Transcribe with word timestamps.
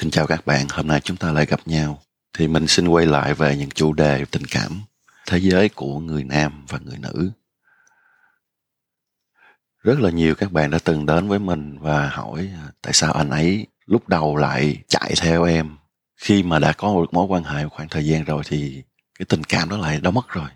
Xin 0.00 0.10
chào 0.10 0.26
các 0.26 0.46
bạn, 0.46 0.66
hôm 0.70 0.86
nay 0.86 1.00
chúng 1.00 1.16
ta 1.16 1.32
lại 1.32 1.46
gặp 1.46 1.60
nhau. 1.66 2.02
Thì 2.32 2.48
mình 2.48 2.66
xin 2.66 2.88
quay 2.88 3.06
lại 3.06 3.34
về 3.34 3.56
những 3.56 3.70
chủ 3.70 3.92
đề 3.92 4.24
tình 4.30 4.42
cảm, 4.50 4.82
thế 5.26 5.38
giới 5.38 5.68
của 5.68 5.98
người 5.98 6.24
nam 6.24 6.64
và 6.68 6.78
người 6.78 6.98
nữ. 6.98 7.30
Rất 9.82 10.00
là 10.00 10.10
nhiều 10.10 10.34
các 10.34 10.52
bạn 10.52 10.70
đã 10.70 10.78
từng 10.84 11.06
đến 11.06 11.28
với 11.28 11.38
mình 11.38 11.78
và 11.78 12.08
hỏi 12.08 12.50
à, 12.54 12.72
tại 12.82 12.92
sao 12.92 13.12
anh 13.12 13.30
ấy 13.30 13.66
lúc 13.86 14.08
đầu 14.08 14.36
lại 14.36 14.82
chạy 14.88 15.14
theo 15.20 15.44
em. 15.44 15.76
Khi 16.16 16.42
mà 16.42 16.58
đã 16.58 16.72
có 16.72 16.88
một 16.88 17.14
mối 17.14 17.26
quan 17.26 17.44
hệ 17.44 17.64
một 17.64 17.72
khoảng 17.72 17.88
thời 17.88 18.06
gian 18.06 18.24
rồi 18.24 18.42
thì 18.46 18.82
cái 19.18 19.26
tình 19.28 19.44
cảm 19.44 19.68
đó 19.68 19.76
lại 19.76 20.00
đã 20.00 20.10
mất 20.10 20.28
rồi. 20.28 20.48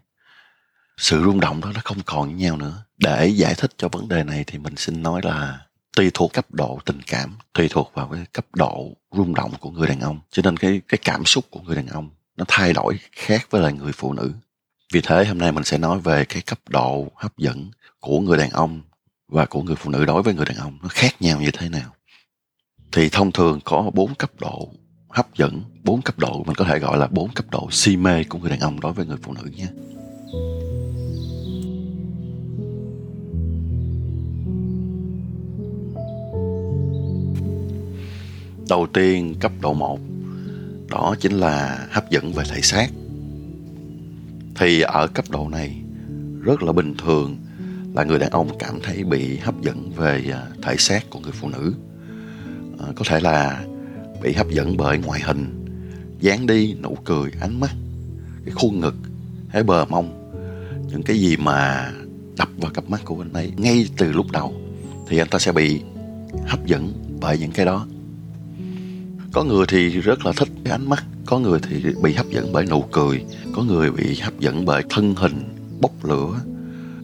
Sự 0.97 1.23
rung 1.25 1.41
động 1.41 1.61
đó 1.61 1.71
nó 1.75 1.81
không 1.85 2.03
còn 2.07 2.29
với 2.29 2.39
nhau 2.39 2.57
nữa. 2.57 2.85
Để 2.99 3.27
giải 3.29 3.55
thích 3.55 3.71
cho 3.77 3.89
vấn 3.89 4.09
đề 4.09 4.25
này 4.25 4.45
thì 4.47 4.59
mình 4.59 4.77
xin 4.77 5.03
nói 5.03 5.21
là 5.25 5.59
tùy 5.97 6.11
thuộc 6.15 6.33
cấp 6.33 6.47
độ 6.51 6.79
tình 6.85 7.01
cảm, 7.07 7.37
tùy 7.53 7.69
thuộc 7.71 7.91
vào 7.95 8.09
cái 8.13 8.25
cấp 8.33 8.47
độ 8.55 8.97
rung 9.13 9.35
động 9.35 9.53
của 9.61 9.71
người 9.71 9.89
đàn 9.89 10.01
ông. 10.01 10.21
Cho 10.31 10.43
nên 10.43 10.57
cái 10.57 10.81
cái 10.89 10.99
cảm 11.05 11.25
xúc 11.25 11.45
của 11.51 11.61
người 11.61 11.77
đàn 11.77 11.87
ông 11.87 12.11
nó 12.37 12.45
thay 12.49 12.73
đổi 12.73 12.99
khác 13.13 13.47
với 13.51 13.63
lại 13.63 13.73
người 13.73 13.93
phụ 13.93 14.13
nữ. 14.13 14.33
Vì 14.93 15.01
thế 15.01 15.25
hôm 15.25 15.39
nay 15.39 15.53
mình 15.53 15.65
sẽ 15.65 15.79
nói 15.79 15.99
về 16.01 16.25
cái 16.25 16.43
cấp 16.43 16.59
độ 16.69 17.09
hấp 17.15 17.39
dẫn 17.39 17.71
của 18.01 18.21
người 18.21 18.39
đàn 18.39 18.51
ông 18.51 18.81
và 19.29 19.47
của 19.47 19.63
người 19.63 19.77
phụ 19.77 19.91
nữ 19.91 20.05
đối 20.05 20.23
với 20.23 20.35
người 20.35 20.45
đàn 20.45 20.57
ông 20.57 20.79
nó 20.83 20.89
khác 20.89 21.23
nhau 21.23 21.41
như 21.41 21.51
thế 21.51 21.69
nào. 21.69 21.95
Thì 22.93 23.09
thông 23.09 23.33
thường 23.33 23.61
có 23.65 23.91
bốn 23.95 24.15
cấp 24.15 24.31
độ 24.41 24.73
hấp 25.09 25.35
dẫn, 25.35 25.63
bốn 25.85 26.03
cấp 26.03 26.19
độ 26.19 26.45
mình 26.47 26.55
có 26.55 26.65
thể 26.65 26.79
gọi 26.79 26.99
là 26.99 27.07
bốn 27.07 27.33
cấp 27.33 27.47
độ 27.51 27.69
si 27.71 27.97
mê 27.97 28.25
của 28.25 28.39
người 28.39 28.51
đàn 28.51 28.61
ông 28.61 28.81
đối 28.81 28.93
với 28.93 29.07
người 29.07 29.19
phụ 29.23 29.33
nữ 29.33 29.51
nhé. 29.57 29.67
Đầu 38.71 38.87
tiên 38.87 39.35
cấp 39.41 39.53
độ 39.61 39.75
1 39.75 40.01
đó 40.89 41.15
chính 41.21 41.33
là 41.33 41.87
hấp 41.91 42.11
dẫn 42.11 42.33
về 42.33 42.45
thể 42.51 42.61
xác. 42.61 42.87
Thì 44.55 44.81
ở 44.81 45.07
cấp 45.07 45.25
độ 45.31 45.49
này 45.49 45.77
rất 46.43 46.63
là 46.63 46.73
bình 46.73 46.95
thường 46.99 47.37
là 47.95 48.05
người 48.05 48.19
đàn 48.19 48.31
ông 48.31 48.59
cảm 48.59 48.79
thấy 48.83 49.05
bị 49.05 49.37
hấp 49.37 49.63
dẫn 49.63 49.93
về 49.97 50.25
à, 50.33 50.47
thể 50.63 50.77
xác 50.77 51.11
của 51.11 51.21
người 51.21 51.33
phụ 51.33 51.49
nữ. 51.49 51.75
À, 52.79 52.87
có 52.97 53.05
thể 53.09 53.21
là 53.21 53.65
bị 54.23 54.33
hấp 54.33 54.51
dẫn 54.51 54.77
bởi 54.77 54.99
ngoại 54.99 55.21
hình 55.21 55.67
dáng 56.21 56.47
đi 56.47 56.75
nụ 56.83 56.97
cười 57.05 57.31
ánh 57.41 57.61
mắt 57.61 57.71
cái 58.45 58.55
khuôn 58.55 58.81
ngực 58.81 58.95
cái 59.53 59.63
bờ 59.63 59.85
mông. 59.85 60.33
Những 60.89 61.03
cái 61.03 61.21
gì 61.21 61.37
mà 61.37 61.91
đập 62.39 62.49
vào 62.57 62.71
cặp 62.71 62.91
mắt 62.91 63.01
của 63.05 63.17
anh 63.23 63.33
ấy 63.33 63.53
ngay 63.57 63.87
từ 63.97 64.13
lúc 64.13 64.27
đầu 64.33 64.55
thì 65.09 65.19
anh 65.19 65.29
ta 65.29 65.39
sẽ 65.39 65.53
bị 65.53 65.81
hấp 66.47 66.67
dẫn 66.67 66.93
bởi 67.21 67.39
những 67.39 67.53
cái 67.53 67.67
đó 67.67 67.87
có 69.33 69.45
người 69.45 69.67
thì 69.69 69.89
rất 69.89 70.27
là 70.27 70.33
thích 70.37 70.49
cái 70.65 70.73
ánh 70.73 70.89
mắt, 70.89 71.05
có 71.27 71.39
người 71.39 71.61
thì 71.63 71.85
bị 72.03 72.15
hấp 72.15 72.27
dẫn 72.31 72.53
bởi 72.53 72.67
nụ 72.67 72.85
cười, 72.93 73.25
có 73.55 73.63
người 73.63 73.91
bị 73.91 74.21
hấp 74.21 74.41
dẫn 74.41 74.65
bởi 74.65 74.83
thân 74.91 75.15
hình, 75.15 75.57
bốc 75.81 76.05
lửa. 76.05 76.41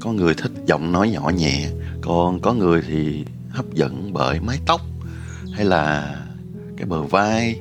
Có 0.00 0.12
người 0.12 0.34
thích 0.34 0.52
giọng 0.66 0.92
nói 0.92 1.10
nhỏ 1.10 1.30
nhẹ, 1.36 1.68
còn 2.02 2.40
có 2.40 2.52
người 2.52 2.82
thì 2.88 3.24
hấp 3.50 3.74
dẫn 3.74 4.12
bởi 4.12 4.40
mái 4.40 4.58
tóc 4.66 4.80
hay 5.52 5.64
là 5.64 6.16
cái 6.76 6.86
bờ 6.86 7.02
vai 7.02 7.60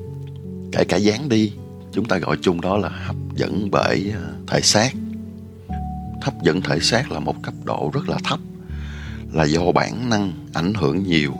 kể 0.72 0.84
cả 0.84 0.96
dáng 0.96 1.28
đi. 1.28 1.52
Chúng 1.92 2.04
ta 2.04 2.18
gọi 2.18 2.36
chung 2.42 2.60
đó 2.60 2.76
là 2.76 2.88
hấp 2.88 3.16
dẫn 3.34 3.70
bởi 3.70 4.12
à, 4.14 4.22
thể 4.46 4.60
xác. 4.60 4.92
Hấp 6.22 6.42
dẫn 6.42 6.60
thể 6.60 6.80
xác 6.80 7.12
là 7.12 7.20
một 7.20 7.42
cấp 7.42 7.54
độ 7.64 7.90
rất 7.94 8.08
là 8.08 8.18
thấp, 8.24 8.38
là 9.32 9.44
do 9.44 9.72
bản 9.74 10.10
năng 10.10 10.32
ảnh 10.52 10.74
hưởng 10.74 11.02
nhiều 11.02 11.34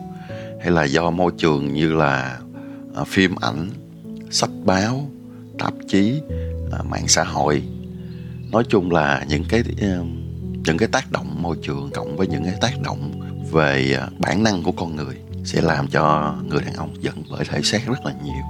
hay 0.61 0.71
là 0.71 0.85
do 0.85 1.11
môi 1.11 1.33
trường 1.39 1.75
như 1.75 1.93
là 1.93 2.39
Ờ, 2.97 3.05
phim 3.05 3.35
ảnh, 3.41 3.71
sách 4.31 4.51
báo, 4.65 5.11
tạp 5.59 5.75
chí 5.89 6.21
ờ, 6.71 6.83
mạng 6.83 7.09
xã 7.09 7.25
hội. 7.25 7.63
Nói 8.53 8.65
chung 8.69 8.91
là 8.91 9.25
những 9.29 9.45
cái 9.49 9.63
ờ, 9.81 10.05
những 10.65 10.79
cái 10.79 10.89
tác 10.89 11.13
động 11.13 11.43
môi 11.43 11.57
trường 11.63 11.91
cộng 11.95 12.17
với 12.17 12.27
những 12.27 12.45
cái 12.45 12.55
tác 12.61 12.83
động 12.83 13.21
về 13.53 13.99
bản 14.19 14.43
năng 14.43 14.63
của 14.63 14.73
con 14.73 14.97
người 14.97 15.15
sẽ 15.45 15.61
làm 15.61 15.89
cho 15.89 16.35
người 16.49 16.61
đàn 16.61 16.75
ông 16.75 16.95
giận 17.01 17.23
bởi 17.31 17.45
thể 17.45 17.63
xác 17.63 17.87
rất 17.87 18.05
là 18.05 18.15
nhiều. 18.25 18.45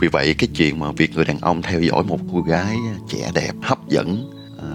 Vì 0.00 0.08
vậy, 0.08 0.34
cái 0.38 0.48
chuyện 0.54 0.78
mà 0.78 0.92
việc 0.92 1.14
người 1.14 1.24
đàn 1.24 1.38
ông 1.38 1.62
theo 1.62 1.80
dõi 1.80 2.02
một 2.02 2.18
cô 2.32 2.40
gái 2.40 2.76
trẻ 3.08 3.30
đẹp, 3.34 3.52
hấp 3.62 3.88
dẫn 3.88 4.30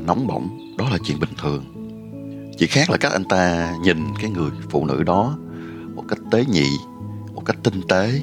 nóng 0.06 0.28
bỏng, 0.28 0.76
đó 0.78 0.90
là 0.90 0.98
chuyện 1.04 1.20
bình 1.20 1.34
thường. 1.42 1.64
Chỉ 2.58 2.68
khác 2.68 2.90
là 2.90 2.98
các 2.98 3.12
anh 3.12 3.26
ta 3.26 3.74
nhìn 3.84 3.98
cái 4.22 4.30
người 4.30 4.52
phụ 4.70 4.86
nữ 4.86 5.04
đó 5.04 5.38
một 5.98 6.04
cách 6.08 6.20
tế 6.32 6.46
nhị, 6.46 6.70
một 7.34 7.42
cách 7.46 7.58
tinh 7.64 7.82
tế, 7.90 8.22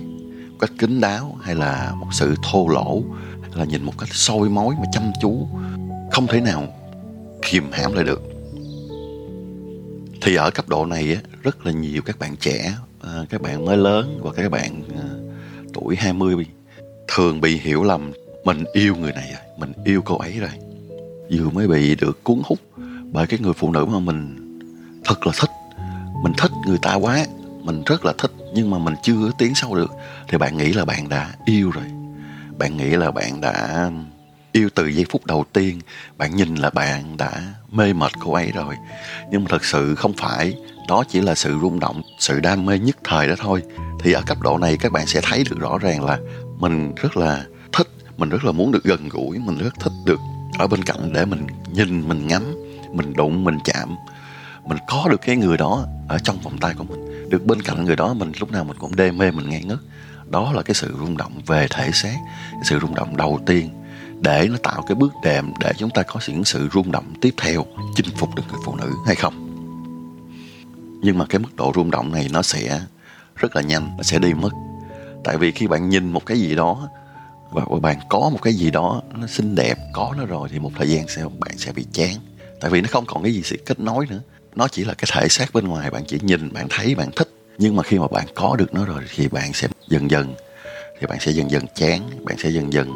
một 0.50 0.56
cách 0.60 0.70
kín 0.78 1.00
đáo, 1.00 1.38
hay 1.42 1.54
là 1.54 1.92
một 1.96 2.06
sự 2.12 2.34
thô 2.42 2.68
lỗ, 2.68 3.02
hay 3.42 3.50
là 3.54 3.64
nhìn 3.64 3.82
một 3.82 3.92
cách 3.98 4.08
soi 4.12 4.48
mói 4.48 4.74
mà 4.74 4.84
chăm 4.92 5.02
chú, 5.22 5.48
không 6.12 6.26
thể 6.26 6.40
nào 6.40 6.66
kìm 7.42 7.64
hãm 7.72 7.92
lại 7.92 8.04
được. 8.04 8.22
Thì 10.22 10.34
ở 10.34 10.50
cấp 10.50 10.68
độ 10.68 10.86
này 10.86 11.18
rất 11.42 11.66
là 11.66 11.72
nhiều 11.72 12.02
các 12.02 12.18
bạn 12.18 12.36
trẻ 12.36 12.76
à, 13.00 13.24
các 13.28 13.42
bạn 13.42 13.64
mới 13.64 13.76
lớn 13.76 14.20
và 14.22 14.32
các 14.32 14.50
bạn 14.50 14.82
à, 14.96 15.08
tuổi 15.72 15.96
20 15.96 16.46
thường 17.08 17.40
bị 17.40 17.58
hiểu 17.58 17.82
lầm, 17.82 18.12
mình 18.44 18.64
yêu 18.72 18.96
người 18.96 19.12
này 19.12 19.30
rồi, 19.32 19.42
mình 19.58 19.72
yêu 19.84 20.02
cô 20.04 20.18
ấy 20.18 20.38
rồi. 20.38 20.50
Vừa 21.30 21.50
mới 21.50 21.68
bị 21.68 21.94
được 21.94 22.24
cuốn 22.24 22.42
hút 22.44 22.58
bởi 23.12 23.26
cái 23.26 23.38
người 23.42 23.52
phụ 23.52 23.72
nữ 23.72 23.84
mà 23.84 23.98
mình 23.98 24.36
thật 25.04 25.26
là 25.26 25.32
thích, 25.40 25.50
mình 26.22 26.32
thích 26.38 26.50
người 26.66 26.78
ta 26.82 26.94
quá 26.94 27.26
mình 27.64 27.82
rất 27.86 28.04
là 28.04 28.12
thích, 28.18 28.32
nhưng 28.54 28.70
mà 28.70 28.78
mình 28.78 28.94
chưa 29.02 29.30
tiến 29.38 29.54
sâu 29.54 29.74
được. 29.74 29.90
Thì 30.28 30.38
bạn 30.38 30.56
nghĩ 30.56 30.72
là 30.72 30.84
bạn 30.84 31.08
đã 31.08 31.30
yêu 31.44 31.70
rồi. 31.70 31.84
Bạn 32.58 32.76
nghĩ 32.76 32.90
là 32.90 33.10
bạn 33.10 33.40
đã 33.40 33.90
yêu 34.52 34.68
từ 34.74 34.86
giây 34.86 35.06
phút 35.10 35.26
đầu 35.26 35.44
tiên. 35.52 35.80
Bạn 36.16 36.36
nhìn 36.36 36.54
là 36.54 36.70
bạn 36.70 37.16
đã 37.16 37.42
mê 37.70 37.92
mệt 37.92 38.12
cô 38.20 38.32
ấy 38.32 38.50
rồi. 38.54 38.74
Nhưng 39.30 39.44
mà 39.44 39.48
thật 39.50 39.64
sự 39.64 39.94
không 39.94 40.12
phải. 40.12 40.54
Đó 40.88 41.04
chỉ 41.08 41.20
là 41.20 41.34
sự 41.34 41.58
rung 41.60 41.80
động, 41.80 42.02
sự 42.18 42.40
đam 42.40 42.66
mê 42.66 42.78
nhất 42.78 42.96
thời 43.04 43.28
đó 43.28 43.34
thôi. 43.38 43.62
Thì 44.00 44.12
ở 44.12 44.22
cấp 44.26 44.40
độ 44.40 44.58
này 44.58 44.76
các 44.80 44.92
bạn 44.92 45.06
sẽ 45.06 45.20
thấy 45.22 45.44
được 45.50 45.58
rõ 45.58 45.78
ràng 45.78 46.04
là 46.04 46.18
mình 46.58 46.94
rất 46.94 47.16
là 47.16 47.44
thích, 47.72 47.88
mình 48.16 48.28
rất 48.28 48.44
là 48.44 48.52
muốn 48.52 48.72
được 48.72 48.84
gần 48.84 49.08
gũi, 49.08 49.38
mình 49.38 49.58
rất 49.58 49.74
thích 49.80 49.92
được 50.04 50.20
ở 50.58 50.66
bên 50.66 50.82
cạnh 50.82 51.12
để 51.12 51.24
mình 51.24 51.46
nhìn, 51.72 52.08
mình 52.08 52.26
ngắm, 52.26 52.42
mình 52.92 53.12
đụng, 53.12 53.44
mình 53.44 53.58
chạm. 53.64 53.96
Mình 54.64 54.78
có 54.88 55.06
được 55.10 55.20
cái 55.26 55.36
người 55.36 55.56
đó 55.56 55.86
ở 56.08 56.18
trong 56.18 56.40
vòng 56.40 56.58
tay 56.58 56.74
của 56.78 56.84
mình 56.84 57.13
được 57.34 57.46
bên 57.46 57.62
cạnh 57.62 57.84
người 57.84 57.96
đó, 57.96 58.14
mình 58.14 58.32
lúc 58.40 58.52
nào 58.52 58.64
mình 58.64 58.76
cũng 58.78 58.96
đê 58.96 59.10
mê, 59.10 59.30
mình 59.30 59.48
ngây 59.48 59.62
ngất. 59.62 59.78
Đó 60.30 60.52
là 60.52 60.62
cái 60.62 60.74
sự 60.74 60.94
rung 60.98 61.16
động 61.16 61.40
về 61.46 61.66
thể 61.70 61.90
xác, 61.92 62.16
cái 62.52 62.62
sự 62.64 62.78
rung 62.80 62.94
động 62.94 63.16
đầu 63.16 63.40
tiên 63.46 63.70
để 64.20 64.48
nó 64.50 64.56
tạo 64.62 64.84
cái 64.88 64.94
bước 64.94 65.12
đệm 65.22 65.52
để 65.60 65.72
chúng 65.78 65.90
ta 65.90 66.02
có 66.02 66.20
những 66.28 66.44
sự 66.44 66.68
rung 66.72 66.92
động 66.92 67.14
tiếp 67.20 67.34
theo, 67.36 67.66
chinh 67.96 68.06
phục 68.16 68.34
được 68.34 68.42
người 68.50 68.60
phụ 68.64 68.76
nữ, 68.76 68.90
hay 69.06 69.14
không? 69.14 69.34
Nhưng 71.02 71.18
mà 71.18 71.24
cái 71.28 71.38
mức 71.38 71.56
độ 71.56 71.72
rung 71.74 71.90
động 71.90 72.12
này 72.12 72.28
nó 72.32 72.42
sẽ 72.42 72.80
rất 73.36 73.56
là 73.56 73.62
nhanh, 73.62 73.96
nó 73.96 74.02
sẽ 74.02 74.18
đi 74.18 74.34
mất. 74.34 74.50
Tại 75.24 75.36
vì 75.36 75.50
khi 75.52 75.66
bạn 75.66 75.88
nhìn 75.88 76.12
một 76.12 76.26
cái 76.26 76.38
gì 76.38 76.54
đó 76.54 76.88
và 77.50 77.64
bạn 77.82 77.98
có 78.08 78.18
một 78.18 78.42
cái 78.42 78.54
gì 78.54 78.70
đó 78.70 79.02
nó 79.14 79.26
xinh 79.26 79.54
đẹp, 79.54 79.78
có 79.92 80.14
nó 80.18 80.24
rồi 80.24 80.48
thì 80.52 80.58
một 80.58 80.70
thời 80.76 80.88
gian 80.88 81.08
sau 81.08 81.32
bạn 81.38 81.58
sẽ 81.58 81.72
bị 81.72 81.86
chán. 81.92 82.16
Tại 82.60 82.70
vì 82.70 82.80
nó 82.80 82.88
không 82.90 83.04
còn 83.06 83.22
cái 83.22 83.32
gì 83.32 83.42
sự 83.42 83.56
kết 83.66 83.80
nối 83.80 84.06
nữa 84.06 84.20
nó 84.54 84.68
chỉ 84.68 84.84
là 84.84 84.94
cái 84.94 85.08
thể 85.12 85.28
xác 85.28 85.52
bên 85.52 85.68
ngoài 85.68 85.90
bạn 85.90 86.04
chỉ 86.06 86.18
nhìn 86.22 86.52
bạn 86.52 86.66
thấy 86.70 86.94
bạn 86.94 87.10
thích. 87.16 87.28
Nhưng 87.58 87.76
mà 87.76 87.82
khi 87.82 87.98
mà 87.98 88.06
bạn 88.08 88.26
có 88.34 88.56
được 88.58 88.74
nó 88.74 88.84
rồi 88.84 89.02
thì 89.14 89.28
bạn 89.28 89.52
sẽ 89.52 89.68
dần 89.88 90.10
dần 90.10 90.34
thì 91.00 91.06
bạn 91.06 91.20
sẽ 91.20 91.32
dần 91.32 91.50
dần 91.50 91.64
chán 91.74 92.24
bạn 92.24 92.38
sẽ 92.38 92.50
dần 92.50 92.72
dần 92.72 92.90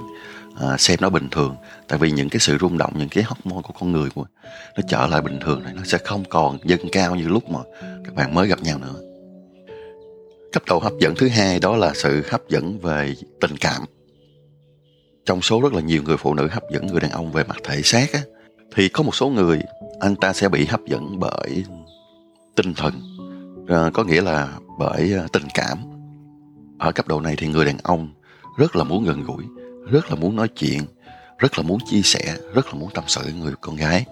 uh, 0.53 0.81
xem 0.81 0.99
nó 1.01 1.11
bình 1.11 1.29
thường. 1.31 1.57
Tại 1.89 1.99
vì 1.99 2.11
những 2.11 2.29
cái 2.29 2.41
sự 2.41 2.59
rung 2.61 2.79
động 2.79 2.93
những 2.97 3.09
cái 3.09 3.25
hormone 3.25 3.63
của 3.63 3.73
con 3.81 3.93
người 3.93 4.11
của 4.11 4.27
nó 4.77 4.83
trở 4.89 5.07
lại 5.07 5.21
bình 5.21 5.39
thường 5.41 5.63
này 5.63 5.73
nó 5.77 5.83
sẽ 5.85 5.99
không 5.99 6.25
còn 6.25 6.59
dâng 6.65 6.89
cao 6.93 7.17
như 7.17 7.29
lúc 7.29 7.51
mà 7.51 7.61
các 8.05 8.15
bạn 8.15 8.35
mới 8.35 8.49
gặp 8.49 8.63
nhau 8.63 8.79
nữa. 8.79 8.95
Cấp 10.53 10.63
độ 10.67 10.79
hấp 10.79 10.93
dẫn 11.01 11.15
thứ 11.17 11.29
hai 11.29 11.59
đó 11.59 11.77
là 11.77 11.93
sự 11.95 12.23
hấp 12.31 12.49
dẫn 12.49 12.79
về 12.79 13.15
tình 13.41 13.57
cảm. 13.57 13.83
Trong 15.27 15.43
số 15.43 15.61
rất 15.61 15.73
là 15.73 15.81
nhiều 15.81 16.03
người 16.03 16.17
phụ 16.17 16.35
nữ 16.35 16.49
hấp 16.51 16.63
dẫn 16.73 16.87
người 16.87 17.01
đàn 17.01 17.11
ông 17.11 17.33
về 17.33 17.45
mặt 17.45 17.57
thể 17.65 17.83
xác 17.83 18.13
á, 18.13 18.21
thì 18.75 18.89
có 18.89 19.03
một 19.03 19.15
số 19.15 19.29
người 19.29 19.61
anh 20.01 20.17
ta 20.17 20.33
sẽ 20.33 20.49
bị 20.49 20.67
hấp 20.67 20.81
dẫn 20.87 21.19
bởi 21.21 21.65
tinh 22.55 22.75
thần. 22.75 22.95
À, 23.69 23.91
có 23.95 24.05
nghĩa 24.05 24.21
là 24.21 24.59
bởi 24.79 25.13
ờ, 25.13 25.27
tình 25.33 25.47
cảm. 25.55 25.79
Ở 26.79 26.93
cấp 26.93 27.09
độ 27.09 27.21
này 27.21 27.35
thì 27.39 27.47
người 27.47 27.65
đàn 27.65 27.79
ông 27.83 28.09
rất 28.57 28.77
là 28.77 28.85
muốn 28.85 29.05
gần 29.05 29.25
gũi 29.25 29.45
rất 29.91 30.11
là 30.11 30.15
muốn 30.15 30.37
nói 30.37 30.49
chuyện 30.49 30.83
rất 31.39 31.59
là 31.59 31.63
muốn 31.63 31.79
chia 31.87 32.03
sẻ 32.03 32.37
rất 32.55 32.67
là 32.67 32.73
muốn 32.73 32.91
tâm 32.95 33.05
sự 33.07 33.21
với 33.23 33.33
người 33.33 33.55
con 33.61 33.77
gái. 33.77 34.05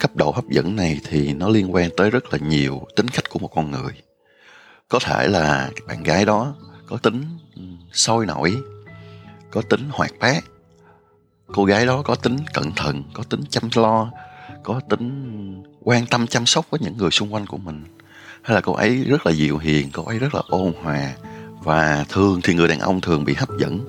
Cấp 0.00 0.16
độ 0.16 0.30
hấp 0.30 0.44
dẫn 0.48 0.76
này 0.76 1.00
thì 1.08 1.34
nó 1.34 1.48
liên 1.48 1.74
quan 1.74 1.90
tới 1.96 2.10
rất 2.10 2.32
là 2.32 2.38
nhiều 2.38 2.86
tính 2.96 3.08
cách 3.08 3.30
của 3.30 3.38
một 3.38 3.48
con 3.54 3.70
người. 3.70 3.92
Có 4.88 4.98
thể 4.98 5.28
là 5.28 5.70
bạn 5.86 6.02
gái 6.02 6.24
đó 6.24 6.54
có 6.86 6.96
tính 6.96 7.24
ừ, 7.56 7.62
sôi 7.92 8.26
nổi 8.26 8.56
có 9.50 9.62
tính 9.62 9.88
hoạt 9.90 10.12
bát. 10.20 10.44
Cô 11.46 11.64
gái 11.64 11.86
đó 11.86 12.02
có 12.02 12.14
tính 12.14 12.36
cẩn 12.54 12.72
thận 12.76 13.02
có 13.14 13.22
tính 13.22 13.40
chăm 13.50 13.68
lo 13.74 14.10
có 14.68 14.80
tính 14.88 15.62
quan 15.82 16.06
tâm 16.06 16.26
chăm 16.26 16.46
sóc 16.46 16.66
với 16.70 16.80
những 16.80 16.96
người 16.96 17.10
xung 17.10 17.34
quanh 17.34 17.46
của 17.46 17.56
mình. 17.56 17.84
Hay 18.42 18.54
là 18.54 18.60
cô 18.60 18.72
ấy 18.72 19.04
rất 19.04 19.26
là 19.26 19.32
dịu 19.32 19.58
hiền 19.58 19.90
cô 19.92 20.04
ấy 20.04 20.18
rất 20.18 20.34
là 20.34 20.42
ôn 20.48 20.72
hòa. 20.82 21.12
Và 21.62 22.04
thường 22.08 22.40
thì 22.44 22.54
người 22.54 22.68
đàn 22.68 22.78
ông 22.78 23.00
thường 23.00 23.24
bị 23.24 23.34
hấp 23.34 23.48
dẫn 23.60 23.86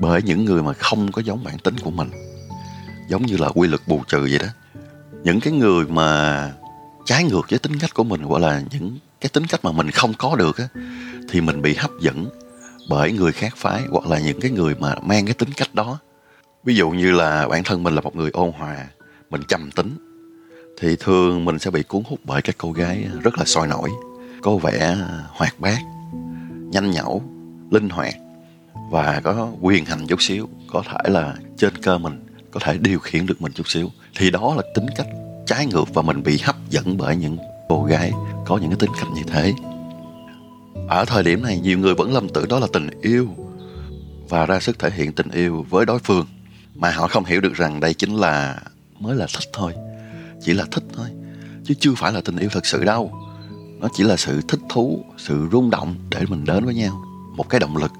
bởi 0.00 0.22
những 0.22 0.44
người 0.44 0.62
mà 0.62 0.72
không 0.72 1.12
có 1.12 1.22
giống 1.22 1.44
bản 1.44 1.58
tính 1.58 1.74
của 1.78 1.90
mình. 1.90 2.10
Giống 3.10 3.26
như 3.26 3.36
là 3.36 3.48
quy 3.48 3.68
luật 3.68 3.80
bù 3.86 4.02
trừ 4.08 4.20
vậy 4.20 4.38
đó. 4.38 4.80
Những 5.24 5.40
cái 5.40 5.52
người 5.52 5.86
mà 5.86 6.52
trái 7.04 7.24
ngược 7.24 7.50
với 7.50 7.58
tính 7.58 7.78
cách 7.78 7.94
của 7.94 8.04
mình, 8.04 8.28
gọi 8.28 8.40
là 8.40 8.62
những 8.70 8.98
cái 9.20 9.30
tính 9.32 9.46
cách 9.46 9.64
mà 9.64 9.72
mình 9.72 9.90
không 9.90 10.14
có 10.18 10.36
được 10.36 10.58
á, 10.58 10.68
thì 11.30 11.40
mình 11.40 11.62
bị 11.62 11.74
hấp 11.74 11.90
dẫn 12.00 12.26
bởi 12.88 13.12
người 13.12 13.32
khác 13.32 13.56
phái, 13.56 13.82
hoặc 13.90 14.06
là 14.06 14.18
những 14.18 14.40
cái 14.40 14.50
người 14.50 14.74
mà 14.74 14.94
mang 15.02 15.24
cái 15.26 15.34
tính 15.34 15.52
cách 15.56 15.74
đó. 15.74 15.98
Ví 16.64 16.76
dụ 16.76 16.90
như 16.90 17.12
là 17.12 17.48
bản 17.48 17.64
thân 17.64 17.82
mình 17.82 17.94
là 17.94 18.00
một 18.00 18.16
người 18.16 18.30
ôn 18.30 18.52
hòa 18.52 18.86
mình 19.34 19.42
trầm 19.48 19.70
tính, 19.70 19.96
thì 20.80 20.96
thường 21.00 21.44
mình 21.44 21.58
sẽ 21.58 21.70
bị 21.70 21.82
cuốn 21.82 22.02
hút 22.06 22.20
bởi 22.24 22.42
các 22.42 22.54
cô 22.58 22.72
gái 22.72 23.08
rất 23.22 23.38
là 23.38 23.44
sôi 23.44 23.66
nổi, 23.66 23.90
có 24.42 24.56
vẻ 24.56 24.96
hoạt 25.28 25.60
bát, 25.60 25.78
nhanh 26.70 26.90
nhẩu, 26.90 27.22
linh 27.70 27.88
hoạt 27.88 28.14
và 28.90 29.20
có 29.24 29.52
quyền 29.60 29.84
hành 29.84 30.06
chút 30.06 30.22
xíu. 30.22 30.48
Có 30.72 30.82
thể 30.88 31.10
là 31.10 31.34
trên 31.56 31.76
cơ 31.82 31.98
mình 31.98 32.26
có 32.50 32.60
thể 32.62 32.78
điều 32.78 32.98
khiển 32.98 33.26
được 33.26 33.42
mình 33.42 33.52
chút 33.52 33.68
xíu. 33.68 33.90
Thì 34.18 34.30
đó 34.30 34.54
là 34.56 34.62
tính 34.74 34.86
cách 34.96 35.06
trái 35.46 35.66
ngược 35.66 35.94
và 35.94 36.02
mình 36.02 36.22
bị 36.22 36.38
hấp 36.44 36.56
dẫn 36.70 36.96
bởi 36.96 37.16
những 37.16 37.38
cô 37.68 37.84
gái 37.84 38.12
có 38.46 38.58
những 38.58 38.70
cái 38.70 38.78
tính 38.78 38.90
cách 39.00 39.08
như 39.14 39.22
thế. 39.26 39.54
Ở 40.88 41.04
thời 41.04 41.22
điểm 41.22 41.42
này, 41.42 41.60
nhiều 41.60 41.78
người 41.78 41.94
vẫn 41.94 42.12
lầm 42.12 42.28
tưởng 42.28 42.48
đó 42.48 42.58
là 42.58 42.66
tình 42.72 42.88
yêu 43.02 43.28
và 44.28 44.46
ra 44.46 44.60
sức 44.60 44.78
thể 44.78 44.90
hiện 44.90 45.12
tình 45.12 45.30
yêu 45.30 45.66
với 45.70 45.86
đối 45.86 45.98
phương, 45.98 46.26
mà 46.74 46.90
họ 46.90 47.08
không 47.08 47.24
hiểu 47.24 47.40
được 47.40 47.54
rằng 47.54 47.80
đây 47.80 47.94
chính 47.94 48.16
là 48.16 48.58
mới 49.00 49.16
là 49.16 49.26
thích 49.26 49.48
thôi. 49.52 49.74
Chỉ 50.40 50.52
là 50.52 50.64
thích 50.70 50.84
thôi, 50.96 51.08
chứ 51.64 51.74
chưa 51.80 51.94
phải 51.96 52.12
là 52.12 52.20
tình 52.24 52.36
yêu 52.36 52.48
thật 52.52 52.66
sự 52.66 52.84
đâu. 52.84 53.12
Nó 53.80 53.88
chỉ 53.94 54.04
là 54.04 54.16
sự 54.16 54.40
thích 54.48 54.60
thú, 54.68 55.04
sự 55.18 55.48
rung 55.52 55.70
động 55.70 55.94
để 56.10 56.24
mình 56.28 56.44
đến 56.44 56.64
với 56.64 56.74
nhau. 56.74 57.04
Một 57.36 57.48
cái 57.48 57.60
động 57.60 57.76
lực 57.76 57.92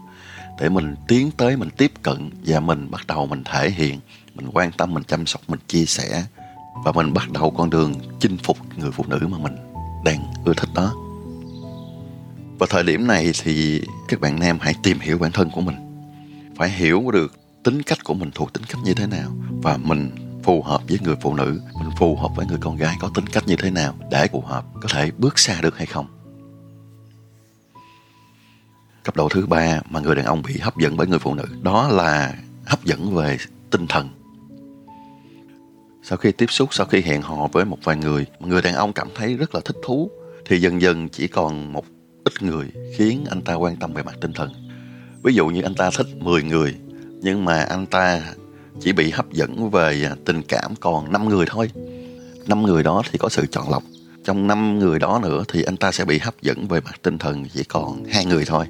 để 0.61 0.69
mình 0.69 0.94
tiến 1.08 1.31
tới, 1.37 1.56
mình 1.56 1.70
tiếp 1.76 1.93
cận 2.02 2.31
và 2.46 2.61
mình 2.61 2.91
bắt 2.91 3.06
đầu 3.06 3.26
mình 3.26 3.43
thể 3.44 3.70
hiện, 3.70 4.00
mình 4.35 4.50
quan 4.52 4.73
tâm, 4.73 4.94
mình 4.94 5.02
chăm 5.05 5.26
sóc, 5.26 5.43
mình 5.49 5.61
chia 5.69 5.85
sẻ. 5.85 6.25
Và 6.85 6.93
mình 6.93 7.12
bắt 7.12 7.32
đầu 7.32 7.50
con 7.50 7.70
đường 7.70 7.94
chinh 8.20 8.37
phục 8.37 8.58
người 8.76 8.91
phụ 8.91 9.05
nữ 9.08 9.19
mà 9.31 9.38
mình 9.38 9.56
đang 10.05 10.32
ưa 10.44 10.55
thích 10.55 10.70
đó. 10.75 10.94
Và 12.58 12.67
thời 12.70 12.82
điểm 12.82 13.06
này 13.06 13.32
thì 13.43 13.82
các 14.08 14.20
bạn 14.20 14.41
nam 14.41 14.58
hãy 14.61 14.75
tìm 14.82 15.00
hiểu 15.00 15.19
bản 15.19 15.32
thân 15.32 15.50
của 15.50 15.61
mình. 15.61 15.76
Phải 16.56 16.70
hiểu 16.70 17.11
được 17.12 17.38
tính 17.62 17.82
cách 17.82 18.05
của 18.05 18.14
mình 18.14 18.31
thuộc 18.35 18.52
tính 18.52 18.64
cách 18.69 18.81
như 18.85 18.94
thế 18.94 19.06
nào 19.06 19.31
và 19.62 19.76
mình 19.76 20.11
phù 20.44 20.62
hợp 20.62 20.82
với 20.88 20.99
người 21.02 21.17
phụ 21.20 21.35
nữ, 21.35 21.61
mình 21.75 21.91
phù 21.99 22.17
hợp 22.17 22.29
với 22.37 22.46
người 22.46 22.58
con 22.61 22.76
gái 22.76 22.96
có 23.00 23.11
tính 23.14 23.26
cách 23.26 23.44
như 23.46 23.56
thế 23.56 23.70
nào 23.70 23.94
để 24.11 24.29
phù 24.32 24.41
hợp, 24.41 24.64
có 24.82 24.88
thể 24.93 25.11
bước 25.19 25.38
xa 25.38 25.61
được 25.61 25.76
hay 25.76 25.87
không. 25.87 26.06
Cấp 29.05 29.17
độ 29.17 29.29
thứ 29.29 29.46
ba 29.46 29.81
mà 29.91 30.00
người 30.00 30.14
đàn 30.14 30.25
ông 30.25 30.43
bị 30.43 30.58
hấp 30.58 30.76
dẫn 30.76 30.96
bởi 30.96 31.06
người 31.06 31.19
phụ 31.19 31.35
nữ, 31.35 31.44
đó 31.62 31.88
là 31.88 32.35
hấp 32.67 32.85
dẫn 32.85 33.14
về 33.14 33.38
tinh 33.70 33.87
thần. 33.87 34.08
Sau 36.02 36.19
khi 36.19 36.32
tiếp 36.32 36.50
xúc, 36.50 36.75
sau 36.75 36.87
khi 36.87 37.00
hẹn 37.02 37.23
hò 37.23 37.49
với 37.52 37.64
một 37.64 37.79
vài 37.85 37.96
người 37.96 38.26
người 38.41 38.62
đàn 38.62 38.75
ông 38.75 38.93
cảm 38.93 39.08
thấy 39.14 39.35
rất 39.35 39.55
là 39.55 39.61
thích 39.64 39.76
thú, 39.85 40.11
thì 40.46 40.61
dần 40.61 40.81
dần 40.81 41.08
chỉ 41.08 41.29
còn 41.29 41.73
một 41.73 41.85
ít 42.25 42.43
người 42.43 42.73
khiến 42.96 43.25
anh 43.31 43.43
ta 43.43 43.55
quan 43.55 43.76
tâm 43.76 43.93
về 43.94 44.02
mặt 44.02 44.14
tinh 44.20 44.32
thần. 44.32 44.52
Ví 45.23 45.35
dụ 45.35 45.46
như 45.46 45.62
anh 45.62 45.75
ta 45.75 45.91
thích 45.96 46.06
10 46.17 46.43
người, 46.43 46.75
nhưng 47.20 47.44
mà 47.44 47.61
anh 47.62 47.87
ta 47.87 48.23
chỉ 48.80 48.92
bị 48.92 49.10
hấp 49.10 49.32
dẫn 49.32 49.70
về 49.70 50.04
à, 50.04 50.16
tình 50.24 50.42
cảm 50.42 50.74
còn 50.80 51.12
5 51.12 51.28
người 51.28 51.46
thôi. 51.48 51.70
5 52.46 52.62
người 52.62 52.82
đó 52.82 53.02
thì 53.10 53.18
có 53.18 53.28
sự 53.28 53.46
chọn 53.46 53.70
lọc. 53.70 53.82
Trong 54.24 54.46
5 54.46 54.78
người 54.78 54.98
đó 54.98 55.20
nữa 55.22 55.44
thì 55.48 55.62
anh 55.62 55.76
ta 55.76 55.92
sẽ 55.92 56.04
bị 56.04 56.18
hấp 56.18 56.42
dẫn 56.42 56.68
về 56.68 56.80
mặt 56.80 56.94
tinh 57.02 57.18
thần 57.18 57.44
chỉ 57.54 57.64
còn 57.64 58.04
hai 58.04 58.24
người 58.24 58.44
thôi. 58.44 58.66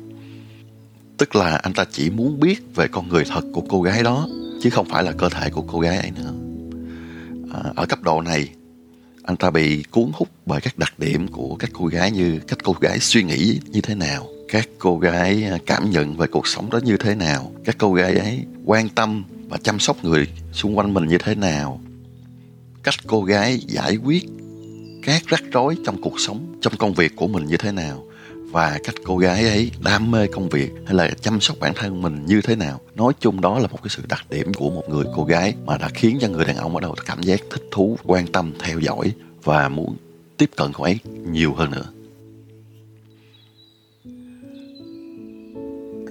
Tức 1.16 1.36
là 1.36 1.56
anh 1.56 1.72
ta 1.72 1.84
chỉ 1.90 2.10
muốn 2.10 2.40
biết 2.40 2.74
về 2.74 2.88
con 2.88 3.08
người 3.08 3.24
thật 3.24 3.44
của 3.52 3.62
cô 3.68 3.82
gái 3.82 4.02
đó 4.02 4.28
chứ 4.62 4.70
không 4.70 4.86
phải 4.88 5.02
là 5.02 5.12
cơ 5.12 5.28
thể 5.28 5.50
của 5.50 5.62
cô 5.62 5.80
gái 5.80 5.96
ấy 5.96 6.10
nữa. 6.10 6.32
À, 7.52 7.72
ở 7.76 7.86
cấp 7.86 8.02
độ 8.02 8.20
này 8.20 8.48
anh 9.24 9.36
ta 9.36 9.50
bị 9.50 9.82
cuốn 9.90 10.10
hút 10.14 10.28
bởi 10.46 10.60
các 10.60 10.78
đặc 10.78 10.98
điểm 10.98 11.28
của 11.28 11.56
các 11.58 11.70
cô 11.72 11.86
gái 11.86 12.10
như 12.10 12.40
cách 12.48 12.58
cô 12.64 12.74
gái 12.80 12.98
suy 12.98 13.22
nghĩ 13.22 13.60
như 13.66 13.80
thế 13.80 13.94
nào 13.94 14.26
các 14.48 14.68
cô 14.78 14.98
gái 14.98 15.44
à, 15.44 15.58
cảm 15.66 15.90
nhận 15.90 16.16
về 16.16 16.26
cuộc 16.26 16.48
sống 16.48 16.70
đó 16.70 16.78
như 16.84 16.96
thế 16.96 17.14
nào 17.14 17.52
các 17.64 17.76
cô 17.78 17.94
gái 17.94 18.14
ấy 18.14 18.44
quan 18.64 18.88
tâm 18.88 19.24
và 19.49 19.58
chăm 19.62 19.79
sóc 19.79 20.05
người 20.05 20.29
xung 20.52 20.79
quanh 20.79 20.94
mình 20.94 21.06
như 21.06 21.19
thế 21.19 21.35
nào. 21.35 21.81
Cách 22.82 22.94
cô 23.06 23.23
gái 23.23 23.58
giải 23.58 23.96
quyết 23.96 24.25
các 25.02 25.23
rắc 25.26 25.43
rối 25.52 25.76
trong 25.87 26.02
cuộc 26.02 26.20
sống, 26.20 26.58
trong 26.61 26.76
công 26.76 26.94
việc 26.94 27.17
của 27.17 27.26
mình 27.26 27.44
như 27.44 27.56
thế 27.56 27.73
nào. 27.73 28.05
Và 28.50 28.79
cách 28.85 28.94
cô 29.05 29.17
gái 29.17 29.49
ấy 29.49 29.70
đam 29.85 30.11
mê 30.11 30.26
công 30.26 30.49
việc 30.49 30.70
hay 30.87 30.94
là 30.94 31.11
chăm 31.20 31.41
sóc 31.41 31.56
bản 31.61 31.73
thân 31.75 32.02
mình 32.02 32.26
như 32.26 32.41
thế 32.41 32.56
nào. 32.56 32.81
Nói 32.94 33.12
chung 33.20 33.41
đó 33.41 33.58
là 33.58 33.69
một 33.69 33.79
cái 33.82 33.88
sự 33.88 34.02
đặc 34.08 34.26
điểm 34.31 34.55
của 34.55 34.70
một 34.70 34.82
người 34.88 35.05
cô 35.17 35.25
gái 35.25 35.55
mà 35.67 35.79
đã 35.79 35.88
khiến 35.94 36.19
cho 36.20 36.29
người 36.29 36.44
đàn 36.44 36.56
ông 36.56 36.75
ở 36.75 36.81
đâu 36.81 36.94
cảm 37.06 37.23
giác 37.23 37.40
thích 37.50 37.62
thú, 37.70 37.99
quan 38.05 38.26
tâm, 38.26 38.52
theo 38.58 38.79
dõi 38.79 39.12
và 39.43 39.69
muốn 39.69 39.97
tiếp 40.37 40.50
cận 40.56 40.73
cô 40.73 40.85
ấy 40.85 40.99
nhiều 41.31 41.55
hơn 41.55 41.70
nữa. 41.70 41.85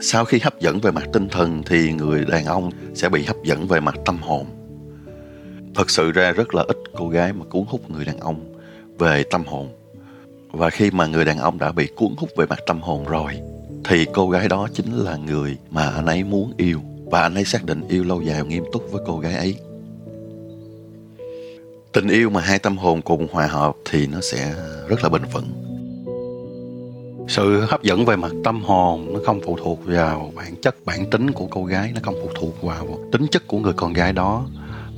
Sau 0.06 0.26
khi 0.26 0.40
hấp 0.40 0.60
dẫn 0.60 0.80
về 0.80 0.92
mặt 0.92 1.04
tinh 1.14 1.28
thần 1.30 1.64
thì 1.66 1.94
người 1.94 2.26
đàn 2.26 2.46
ông 2.46 2.72
sẽ 2.94 3.10
bị 3.10 3.24
hấp 3.24 3.36
dẫn 3.44 3.68
về 3.68 3.80
mặt 3.80 3.96
tâm 4.06 4.18
hồn. 4.22 4.46
Thật 5.76 5.90
sự 5.90 6.12
ra 6.12 6.32
rất 6.32 6.56
là 6.56 6.64
ít 6.68 6.78
cô 6.98 7.10
gái 7.10 7.34
mà 7.34 7.46
cuốn 7.46 7.64
hút 7.68 7.90
người 7.90 8.06
đàn 8.06 8.20
ông 8.20 8.54
về 9.00 9.24
tâm 9.24 9.44
hồn. 9.46 9.70
Và 10.52 10.70
khi 10.70 10.92
mà 10.92 11.06
người 11.06 11.26
đàn 11.26 11.38
ông 11.38 11.60
đã 11.60 11.72
bị 11.72 11.88
cuốn 11.96 12.16
hút 12.18 12.30
về 12.38 12.46
mặt 12.46 12.60
tâm 12.68 12.82
hồn 12.82 13.06
rồi, 13.06 13.34
thì 13.84 14.06
cô 14.14 14.30
gái 14.30 14.48
đó 14.48 14.68
chính 14.74 14.94
là 14.94 15.18
người 15.18 15.58
mà 15.70 15.90
anh 15.90 16.06
ấy 16.06 16.24
muốn 16.24 16.54
yêu. 16.58 16.82
Và 17.06 17.22
anh 17.22 17.36
ấy 17.36 17.46
xác 17.46 17.66
định 17.66 17.88
yêu 17.90 18.04
lâu 18.04 18.22
dài 18.22 18.42
và 18.42 18.48
nghiêm 18.48 18.64
túc 18.72 18.92
với 18.92 19.02
cô 19.08 19.20
gái 19.20 19.34
ấy. 19.36 19.56
Tình 21.94 22.08
yêu 22.08 22.30
mà 22.30 22.42
hai 22.42 22.60
tâm 22.60 22.78
hồn 22.78 23.02
cùng 23.02 23.28
hòa 23.32 23.48
hợp 23.48 23.76
thì 23.86 24.08
nó 24.08 24.22
sẽ 24.22 24.54
rất 24.88 25.04
là 25.04 25.10
bền 25.10 25.22
vững 25.34 25.63
sự 27.28 27.62
hấp 27.62 27.84
dẫn 27.84 28.06
về 28.06 28.16
mặt 28.16 28.32
tâm 28.44 28.64
hồn 28.64 29.14
nó 29.14 29.20
không 29.26 29.42
phụ 29.46 29.58
thuộc 29.64 29.80
vào 29.86 30.32
bản 30.36 30.56
chất, 30.62 30.76
bản 30.86 31.10
tính 31.10 31.32
của 31.32 31.48
cô 31.48 31.66
gái, 31.66 31.92
nó 31.96 32.00
không 32.04 32.16
phụ 32.24 32.30
thuộc 32.40 32.62
vào 32.62 33.00
tính 33.12 33.28
chất 33.32 33.48
của 33.48 33.58
người 33.58 33.74
con 33.74 33.94
gái 33.94 34.14
đó. 34.14 34.48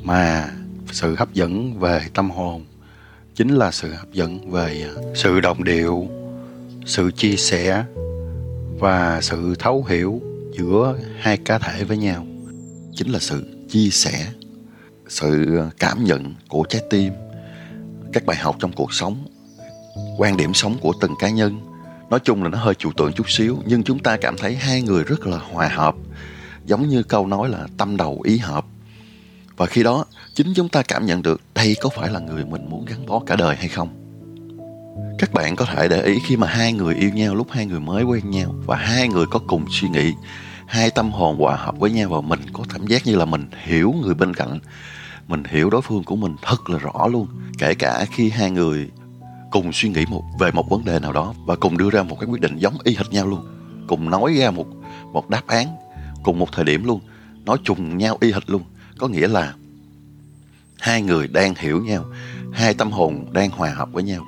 Mà 0.03 0.49
sự 0.91 1.15
hấp 1.15 1.33
dẫn 1.33 1.79
về 1.79 2.01
tâm 2.13 2.31
hồn 2.31 2.65
chính 3.35 3.55
là 3.55 3.71
sự 3.71 3.93
hấp 3.93 4.13
dẫn 4.13 4.51
về 4.51 4.87
sự 5.15 5.39
đồng 5.39 5.63
điệu, 5.63 6.07
sự 6.85 7.11
chia 7.11 7.35
sẻ 7.35 7.83
và 8.79 9.21
sự 9.21 9.55
thấu 9.59 9.85
hiểu 9.89 10.21
giữa 10.57 10.97
hai 11.19 11.37
cá 11.37 11.59
thể 11.59 11.83
với 11.83 11.97
nhau. 11.97 12.25
Chính 12.95 13.11
là 13.11 13.19
sự 13.19 13.43
chia 13.69 13.89
sẻ, 13.89 14.27
sự 15.07 15.59
cảm 15.79 16.03
nhận 16.03 16.33
của 16.47 16.63
trái 16.69 16.83
tim, 16.89 17.13
các 18.13 18.25
bài 18.25 18.37
học 18.37 18.55
trong 18.59 18.71
cuộc 18.71 18.93
sống, 18.93 19.27
quan 20.17 20.37
điểm 20.37 20.53
sống 20.53 20.77
của 20.81 20.93
từng 21.01 21.11
cá 21.19 21.29
nhân 21.29 21.74
nói 22.09 22.19
chung 22.23 22.43
là 22.43 22.49
nó 22.49 22.57
hơi 22.57 22.75
trừu 22.75 22.91
tượng 22.97 23.13
chút 23.13 23.29
xíu, 23.29 23.57
nhưng 23.65 23.83
chúng 23.83 23.99
ta 23.99 24.17
cảm 24.17 24.37
thấy 24.37 24.55
hai 24.55 24.81
người 24.81 25.03
rất 25.03 25.27
là 25.27 25.37
hòa 25.37 25.67
hợp, 25.67 25.95
giống 26.65 26.89
như 26.89 27.03
câu 27.03 27.27
nói 27.27 27.49
là 27.49 27.67
tâm 27.77 27.97
đầu 27.97 28.21
ý 28.23 28.37
hợp. 28.37 28.65
Và 29.57 29.65
khi 29.65 29.83
đó, 29.83 30.05
chính 30.33 30.53
chúng 30.55 30.69
ta 30.69 30.81
cảm 30.81 31.05
nhận 31.05 31.21
được 31.21 31.41
đây 31.55 31.75
có 31.81 31.89
phải 31.89 32.09
là 32.09 32.19
người 32.19 32.45
mình 32.45 32.69
muốn 32.69 32.85
gắn 32.85 33.05
bó 33.05 33.19
cả 33.19 33.35
đời 33.35 33.55
hay 33.55 33.67
không? 33.67 33.89
Các 35.19 35.33
bạn 35.33 35.55
có 35.55 35.65
thể 35.65 35.87
để 35.87 36.01
ý 36.01 36.19
khi 36.27 36.37
mà 36.37 36.47
hai 36.47 36.73
người 36.73 36.95
yêu 36.95 37.09
nhau, 37.09 37.35
lúc 37.35 37.47
hai 37.51 37.65
người 37.65 37.79
mới 37.79 38.03
quen 38.03 38.29
nhau 38.29 38.55
và 38.65 38.75
hai 38.75 39.07
người 39.07 39.25
có 39.25 39.39
cùng 39.47 39.65
suy 39.69 39.89
nghĩ, 39.89 40.13
hai 40.67 40.89
tâm 40.89 41.11
hồn 41.11 41.39
hòa 41.39 41.55
hợp 41.55 41.75
với 41.79 41.91
nhau 41.91 42.09
và 42.09 42.21
mình 42.21 42.39
có 42.53 42.63
cảm 42.73 42.87
giác 42.87 43.07
như 43.07 43.15
là 43.15 43.25
mình 43.25 43.47
hiểu 43.63 43.93
người 44.01 44.13
bên 44.13 44.33
cạnh, 44.33 44.59
mình 45.27 45.43
hiểu 45.43 45.69
đối 45.69 45.81
phương 45.81 46.03
của 46.03 46.15
mình 46.15 46.35
thật 46.41 46.69
là 46.69 46.77
rõ 46.77 47.07
luôn, 47.07 47.27
kể 47.57 47.73
cả 47.73 48.05
khi 48.11 48.29
hai 48.29 48.51
người 48.51 48.89
cùng 49.55 49.73
suy 49.73 49.89
nghĩ 49.89 50.05
một, 50.09 50.23
về 50.39 50.51
một 50.51 50.69
vấn 50.69 50.85
đề 50.85 50.99
nào 50.99 51.13
đó 51.13 51.33
và 51.45 51.55
cùng 51.55 51.77
đưa 51.77 51.89
ra 51.89 52.03
một 52.03 52.17
cái 52.19 52.29
quyết 52.29 52.41
định 52.41 52.57
giống 52.57 52.77
y 52.83 52.95
hệt 52.95 53.11
nhau 53.11 53.27
luôn. 53.27 53.45
Cùng 53.87 54.09
nói 54.09 54.33
ra 54.33 54.51
một 54.51 54.65
một 55.13 55.29
đáp 55.29 55.47
án, 55.47 55.67
cùng 56.23 56.39
một 56.39 56.51
thời 56.51 56.65
điểm 56.65 56.83
luôn. 56.83 56.99
Nói 57.45 57.57
trùng 57.63 57.97
nhau 57.97 58.17
y 58.21 58.31
hệt 58.31 58.49
luôn. 58.49 58.63
Có 58.97 59.07
nghĩa 59.07 59.27
là 59.27 59.53
hai 60.79 61.01
người 61.01 61.27
đang 61.27 61.55
hiểu 61.55 61.81
nhau, 61.81 62.05
hai 62.53 62.73
tâm 62.73 62.91
hồn 62.91 63.25
đang 63.33 63.49
hòa 63.49 63.69
hợp 63.69 63.89
với 63.91 64.03
nhau. 64.03 64.25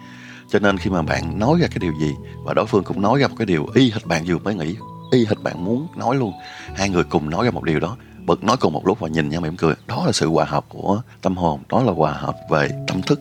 Cho 0.50 0.60
nên 0.60 0.78
khi 0.78 0.90
mà 0.90 1.02
bạn 1.02 1.40
nói 1.40 1.58
ra 1.62 1.68
cái 1.68 1.80
điều 1.80 1.94
gì 2.00 2.14
và 2.44 2.54
đối 2.54 2.66
phương 2.66 2.84
cũng 2.84 3.02
nói 3.02 3.20
ra 3.20 3.28
một 3.28 3.36
cái 3.38 3.46
điều 3.46 3.68
y 3.74 3.92
hệt 3.92 4.06
bạn 4.06 4.24
vừa 4.28 4.38
mới 4.38 4.56
nghĩ, 4.56 4.76
y 5.12 5.26
hệt 5.26 5.44
bạn 5.44 5.66
muốn 5.66 5.88
nói 5.96 6.16
luôn, 6.16 6.34
hai 6.76 6.90
người 6.90 7.04
cùng 7.04 7.30
nói 7.30 7.46
ra 7.46 7.52
một 7.52 7.64
điều 7.64 7.80
đó, 7.80 7.98
bật 8.26 8.44
nói 8.44 8.58
cùng 8.60 8.74
một 8.74 8.88
lúc 8.88 9.00
và 9.00 9.10
nhìn 9.10 9.30
nhau 9.30 9.42
mỉm 9.42 9.56
cười. 9.58 9.76
Đó 9.88 10.04
là 10.06 10.12
sự 10.12 10.30
hòa 10.30 10.46
hợp 10.46 10.66
của 10.70 11.02
tâm 11.22 11.38
hồn, 11.38 11.60
đó 11.70 11.84
là 11.84 11.92
hòa 11.92 12.12
hợp 12.12 12.36
về 12.50 12.70
tâm 12.88 13.02
thức. 13.02 13.20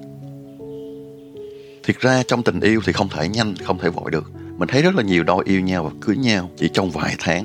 Thiệt 1.86 2.00
ra 2.00 2.22
trong 2.22 2.42
tình 2.42 2.60
yêu 2.60 2.80
thì 2.86 2.92
không 2.92 3.08
thể 3.08 3.28
nhanh, 3.28 3.54
không 3.64 3.78
thể 3.78 3.88
vội 3.88 4.10
được. 4.10 4.30
Mình 4.58 4.68
thấy 4.68 4.82
rất 4.82 4.94
là 4.94 5.02
nhiều 5.02 5.22
đôi 5.22 5.44
yêu 5.46 5.60
nhau 5.60 5.84
và 5.84 5.90
cưới 6.00 6.16
nhau 6.16 6.50
chỉ 6.56 6.68
trong 6.72 6.90
vài 6.90 7.14
tháng. 7.18 7.44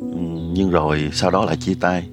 Ừ, 0.00 0.18
nhưng 0.54 0.70
rồi 0.70 1.10
sau 1.12 1.30
đó 1.30 1.44
lại 1.44 1.56
chia 1.56 1.74
tay. 1.80 2.08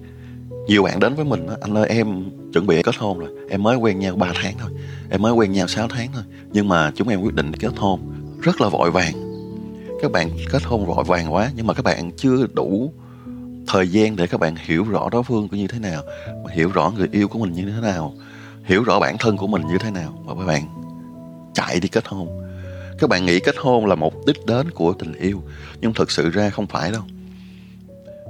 Nhiều 0.68 0.84
bạn 0.84 1.00
đến 1.00 1.16
với 1.16 1.26
mình, 1.26 1.48
anh 1.62 1.78
ơi 1.78 1.88
em 1.90 2.26
chuẩn 2.56 2.68
bị 2.68 2.82
kết 2.84 2.96
hôn 2.98 3.20
rồi 3.20 3.30
em 3.50 3.64
mới 3.64 3.78
quen 3.78 4.00
nhau 4.00 4.16
3 4.16 4.32
tháng 4.36 4.54
thôi 4.60 4.70
em 5.10 5.22
mới 5.22 5.34
quen 5.34 5.52
nhau 5.52 5.68
6 5.68 5.88
tháng 5.88 6.10
thôi 6.14 6.24
nhưng 6.52 6.68
mà 6.68 6.92
chúng 6.96 7.08
em 7.08 7.22
quyết 7.22 7.34
định 7.34 7.52
kết 7.60 7.72
hôn 7.78 8.00
rất 8.42 8.62
là 8.62 8.70
vội 8.70 8.92
vàng 8.92 9.14
các 10.02 10.12
bạn 10.12 10.30
kết 10.52 10.64
hôn 10.64 10.86
vội 10.86 11.04
vàng 11.04 11.34
quá 11.34 11.52
nhưng 11.56 11.68
mà 11.68 11.74
các 11.74 11.86
bạn 11.86 12.12
chưa 12.12 12.48
đủ 12.54 12.94
thời 13.68 13.88
gian 13.88 14.16
để 14.16 14.28
các 14.28 14.40
bạn 14.40 14.56
hiểu 14.66 14.84
rõ 14.84 15.10
đối 15.12 15.24
phương 15.24 15.48
của 15.48 15.58
như 15.58 15.68
thế 15.68 15.80
nào 15.80 16.02
hiểu 16.54 16.70
rõ 16.74 16.92
người 16.98 17.08
yêu 17.12 17.28
của 17.28 17.40
mình 17.40 17.54
như 17.54 17.72
thế 17.76 17.82
nào 17.82 18.14
hiểu 18.64 18.84
rõ 18.84 19.00
bản 19.00 19.16
thân 19.20 19.38
của 19.38 19.48
mình 19.48 19.62
như 19.68 19.78
thế 19.78 19.92
nào 19.92 20.24
và 20.26 20.34
các 20.36 20.46
bạn 20.46 20.85
chạy 21.56 21.80
đi 21.80 21.88
kết 21.88 22.08
hôn. 22.08 22.42
Các 23.00 23.10
bạn 23.10 23.26
nghĩ 23.26 23.40
kết 23.40 23.56
hôn 23.58 23.86
là 23.86 23.96
mục 23.96 24.14
đích 24.28 24.46
đến 24.46 24.72
của 24.72 24.94
tình 24.94 25.14
yêu 25.14 25.44
nhưng 25.82 25.94
thực 25.94 26.12
sự 26.12 26.30
ra 26.30 26.50
không 26.50 26.68
phải 26.68 26.92
đâu. 26.92 27.02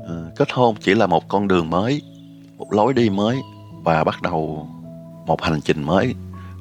À, 0.07 0.15
kết 0.35 0.51
hôn 0.51 0.75
chỉ 0.81 0.93
là 0.93 1.07
một 1.07 1.27
con 1.27 1.47
đường 1.47 1.69
mới 1.69 2.01
một 2.57 2.73
lối 2.73 2.93
đi 2.93 3.09
mới 3.09 3.37
và 3.83 4.03
bắt 4.03 4.21
đầu 4.21 4.67
một 5.25 5.41
hành 5.41 5.61
trình 5.61 5.83
mới 5.83 6.15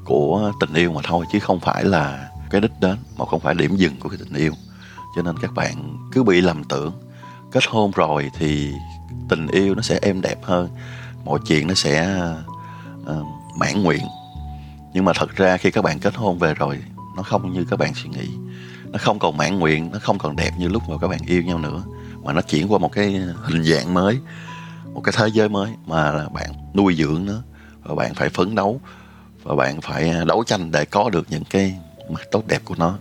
của 0.04 0.52
tình 0.60 0.74
yêu 0.74 0.92
mà 0.92 1.00
thôi 1.04 1.26
chứ 1.32 1.38
không 1.38 1.60
phải 1.60 1.84
là 1.84 2.30
cái 2.50 2.60
đích 2.60 2.80
đến 2.80 2.96
mà 3.18 3.24
không 3.24 3.40
phải 3.40 3.54
điểm 3.54 3.76
dừng 3.76 3.96
của 4.00 4.08
cái 4.08 4.18
tình 4.18 4.34
yêu. 4.34 4.52
Cho 5.16 5.22
nên 5.22 5.38
các 5.42 5.54
bạn 5.54 5.96
cứ 6.12 6.22
bị 6.22 6.40
lầm 6.40 6.64
tưởng 6.64 6.92
kết 7.52 7.64
hôn 7.68 7.90
rồi 7.90 8.30
thì 8.38 8.72
tình 9.28 9.46
yêu 9.46 9.74
nó 9.74 9.82
sẽ 9.82 9.98
êm 10.02 10.20
đẹp 10.20 10.38
hơn 10.42 10.68
mọi 11.24 11.38
chuyện 11.46 11.66
nó 11.66 11.74
sẽ 11.74 12.22
uh, 13.02 13.26
mãn 13.58 13.82
nguyện 13.82 14.02
nhưng 14.94 15.04
mà 15.04 15.12
thật 15.12 15.36
ra 15.36 15.56
khi 15.56 15.70
các 15.70 15.84
bạn 15.84 15.98
kết 15.98 16.14
hôn 16.14 16.38
về 16.38 16.54
rồi, 16.54 16.78
nó 17.16 17.22
không 17.22 17.52
như 17.52 17.64
các 17.70 17.78
bạn 17.78 17.94
suy 17.94 18.08
nghĩ. 18.08 18.28
Nó 18.84 18.98
không 18.98 19.18
còn 19.18 19.36
mãn 19.36 19.58
nguyện, 19.58 19.90
nó 19.92 19.98
không 19.98 20.18
còn 20.18 20.36
đẹp 20.36 20.50
như 20.58 20.68
lúc 20.68 20.82
mà 20.88 20.98
các 21.00 21.08
bạn 21.08 21.20
yêu 21.26 21.42
nhau 21.42 21.58
nữa. 21.58 21.82
Mà 22.22 22.32
nó 22.32 22.40
chuyển 22.40 22.72
qua 22.72 22.78
một 22.78 22.92
cái 22.92 23.20
hình 23.42 23.64
dạng 23.64 23.94
mới, 23.94 24.18
một 24.92 25.00
cái 25.00 25.12
thế 25.16 25.28
giới 25.32 25.48
mới 25.48 25.72
mà 25.86 26.10
là 26.10 26.28
bạn 26.28 26.52
nuôi 26.74 26.94
dưỡng 26.94 27.26
nó. 27.26 27.34
Và 27.82 27.94
bạn 27.94 28.14
phải 28.14 28.28
phấn 28.28 28.54
đấu, 28.54 28.80
và 29.42 29.54
bạn 29.54 29.80
phải 29.80 30.12
đấu 30.26 30.44
tranh 30.46 30.70
để 30.70 30.84
có 30.84 31.10
được 31.10 31.26
những 31.30 31.44
cái 31.50 31.74
mặt 32.10 32.22
tốt 32.30 32.46
đẹp 32.46 32.60
của 32.64 32.74
nó. 32.78 32.98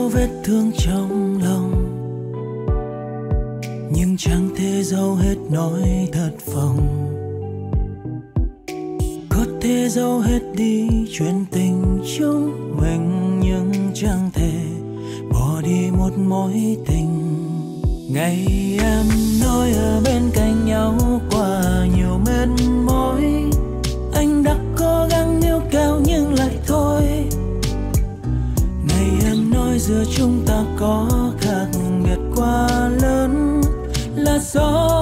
dấu 0.00 0.08
vết 0.08 0.28
thương 0.44 0.72
trong 0.78 1.40
lòng. 1.42 1.72
Nhưng 3.92 4.16
chẳng 4.18 4.48
thể 4.56 4.82
giấu 4.82 5.14
hết 5.14 5.34
nỗi 5.50 5.82
thất 6.12 6.30
vọng. 6.54 6.78
Có 9.28 9.46
thể 9.60 9.88
giấu 9.88 10.18
hết 10.18 10.40
đi 10.56 10.88
chuyện 11.12 11.44
tình 11.50 11.98
chúng 12.18 12.76
mình 12.80 13.40
nhưng 13.42 13.72
chẳng 13.94 14.30
thể 14.34 14.52
bỏ 15.32 15.60
đi 15.64 15.90
một 15.90 16.18
mối 16.18 16.76
tình. 16.86 17.08
Ngày 18.10 18.46
em 18.82 19.06
nói 19.40 19.72
ở 19.72 20.00
bên 20.04 20.19
có 30.80 31.08
khác 31.40 31.66
biệt 32.04 32.18
quá 32.36 32.68
lớn 33.02 33.60
là 34.16 34.38
do 34.38 34.99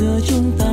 giờ 0.00 0.20
chúng 0.28 0.52
ta 0.58 0.69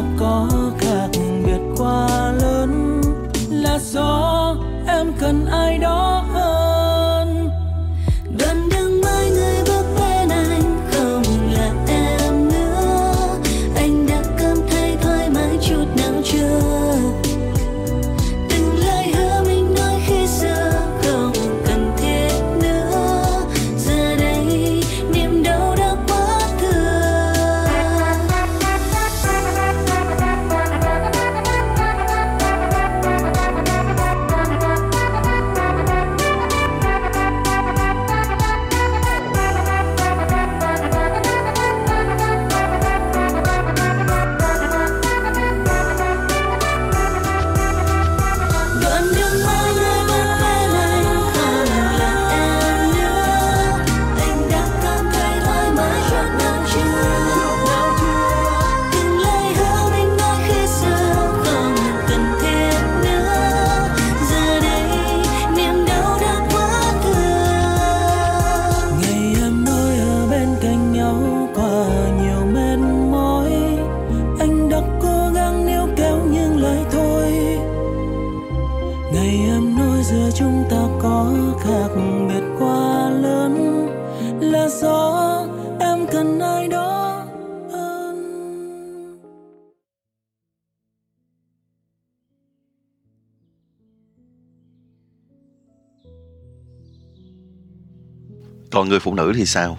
còn 98.72 98.90
người 98.90 99.00
phụ 99.00 99.14
nữ 99.14 99.34
thì 99.36 99.46
sao? 99.46 99.78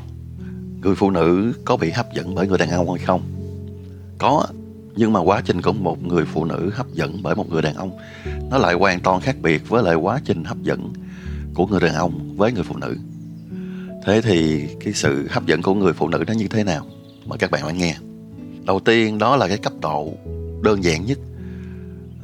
Người 0.83 0.95
phụ 0.95 1.11
nữ 1.11 1.53
có 1.65 1.77
bị 1.77 1.91
hấp 1.91 2.15
dẫn 2.15 2.35
bởi 2.35 2.49
người 2.49 2.59
đàn 2.59 2.71
ông 2.71 2.91
hay 2.91 3.05
không? 3.07 3.23
Có 4.19 4.47
nhưng 4.97 5.13
mà 5.13 5.21
quá 5.21 5.43
trình 5.45 5.63
của 5.63 5.73
một 5.73 6.03
người 6.03 6.25
phụ 6.25 6.45
nữ 6.45 6.71
hấp 6.75 6.87
dẫn 6.93 7.23
bởi 7.23 7.35
một 7.35 7.51
người 7.51 7.63
đàn 7.63 7.75
ông 7.75 7.99
nó 8.51 8.59
lại 8.59 8.75
hoàn 8.75 9.01
toàn 9.01 9.21
khác 9.21 9.37
biệt 9.43 9.69
với 9.69 9.83
lại 9.83 9.95
quá 9.95 10.21
trình 10.25 10.45
hấp 10.45 10.63
dẫn 10.63 10.93
của 11.55 11.67
người 11.67 11.81
đàn 11.81 11.95
ông 11.95 12.37
với 12.37 12.53
người 12.53 12.63
phụ 12.63 12.77
nữ. 12.77 12.97
Thế 14.07 14.21
thì 14.21 14.67
cái 14.81 14.93
sự 14.93 15.27
hấp 15.31 15.47
dẫn 15.47 15.63
của 15.63 15.75
người 15.75 15.93
phụ 15.93 16.09
nữ 16.09 16.25
nó 16.27 16.33
như 16.33 16.49
thế 16.49 16.65
nào? 16.65 16.87
Mời 17.27 17.39
các 17.39 17.51
bạn 17.51 17.67
lắng 17.67 17.79
nghe. 17.79 17.97
Đầu 18.65 18.81
tiên 18.81 19.19
đó 19.19 19.37
là 19.37 19.49
cái 19.49 19.59
cấp 19.59 19.73
độ 19.81 20.13
đơn 20.63 20.85
giản 20.85 21.07
nhất. 21.07 21.19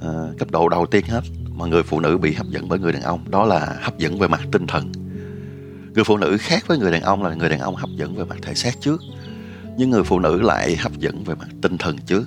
À, 0.03 0.09
cấp 0.39 0.51
độ 0.51 0.69
đầu 0.69 0.87
tiên 0.87 1.05
hết 1.09 1.21
mà 1.55 1.67
người 1.67 1.83
phụ 1.83 2.01
nữ 2.01 2.19
bị 2.19 2.35
hấp 2.35 2.47
dẫn 2.47 2.69
bởi 2.69 2.79
người 2.79 2.93
đàn 2.93 3.03
ông 3.03 3.31
đó 3.31 3.45
là 3.45 3.77
hấp 3.81 3.99
dẫn 3.99 4.19
về 4.19 4.29
mặt 4.29 4.41
tinh 4.53 4.67
thần 4.67 4.93
người 5.95 6.05
phụ 6.05 6.17
nữ 6.17 6.37
khác 6.41 6.65
với 6.67 6.79
người 6.79 6.93
đàn 6.93 7.03
ông 7.03 7.23
là 7.23 7.35
người 7.35 7.49
đàn 7.49 7.61
ông 7.61 7.77
hấp 7.77 7.91
dẫn 7.91 8.15
về 8.15 8.25
mặt 8.25 8.37
thể 8.43 8.55
xác 8.55 8.81
trước, 8.81 9.03
nhưng 9.77 9.91
người 9.91 10.05
phụ 10.05 10.19
nữ 10.19 10.41
lại 10.43 10.77
hấp 10.77 10.99
dẫn 10.99 11.25
về 11.25 11.35
mặt 11.35 11.49
tinh 11.63 11.79
thần 11.79 11.99
trước. 11.99 12.25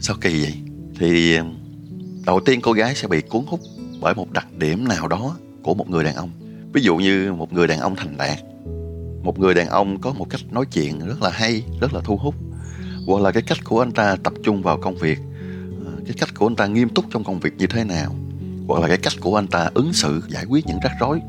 Sao 0.00 0.16
kỳ 0.20 0.42
vậy? 0.42 0.54
Thì, 0.98 1.38
đầu 2.26 2.40
tiên 2.40 2.60
cô 2.60 2.72
gái 2.72 2.94
sẽ 2.94 3.08
bị 3.08 3.20
cuốn 3.20 3.44
hút 3.46 3.60
bởi 4.00 4.14
một 4.14 4.32
đặc 4.32 4.46
điểm 4.52 4.88
nào 4.88 5.08
đó 5.08 5.36
của 5.62 5.74
một 5.74 5.90
người 5.90 6.04
đàn 6.04 6.14
ông. 6.14 6.30
Ví 6.72 6.82
dụ 6.82 6.96
như 6.96 7.32
một 7.32 7.52
người 7.52 7.66
đàn 7.66 7.80
ông 7.80 7.96
thành 7.96 8.16
đạt. 8.16 8.38
Một 9.22 9.38
người 9.38 9.54
đàn 9.54 9.68
ông 9.68 10.00
có 10.00 10.12
một 10.12 10.26
cách 10.30 10.40
nói 10.50 10.64
chuyện 10.72 10.98
rất 10.98 11.22
là 11.22 11.30
hay, 11.30 11.62
rất 11.80 11.94
là 11.94 12.00
thu 12.04 12.16
hút. 12.16 12.34
Hoặc 13.06 13.22
là 13.22 13.30
cái 13.30 13.42
cách 13.42 13.58
của 13.64 13.82
anh 13.82 13.92
ta 13.92 14.16
tập 14.24 14.32
trung 14.42 14.62
vào 14.62 14.78
công 14.78 14.96
việc 14.96 15.18
ờ, 15.84 15.92
cái 16.06 16.14
cách 16.18 16.28
của 16.34 16.46
anh 16.46 16.56
ta 16.56 16.66
nghiêm 16.66 16.88
túc 16.88 17.04
trong 17.10 17.24
công 17.24 17.40
việc 17.40 17.56
như 17.58 17.66
thế 17.66 17.84
nào. 17.84 18.14
Hoặc 18.68 18.80
là 18.80 18.88
cái 18.88 18.96
cách 18.96 19.12
của 19.20 19.36
anh 19.36 19.46
ta 19.46 19.70
ứng 19.74 19.92
xử, 19.92 20.22
giải 20.28 20.44
quyết 20.44 20.66
những 20.66 20.78
rắc 20.82 20.92
rối 21.00 21.20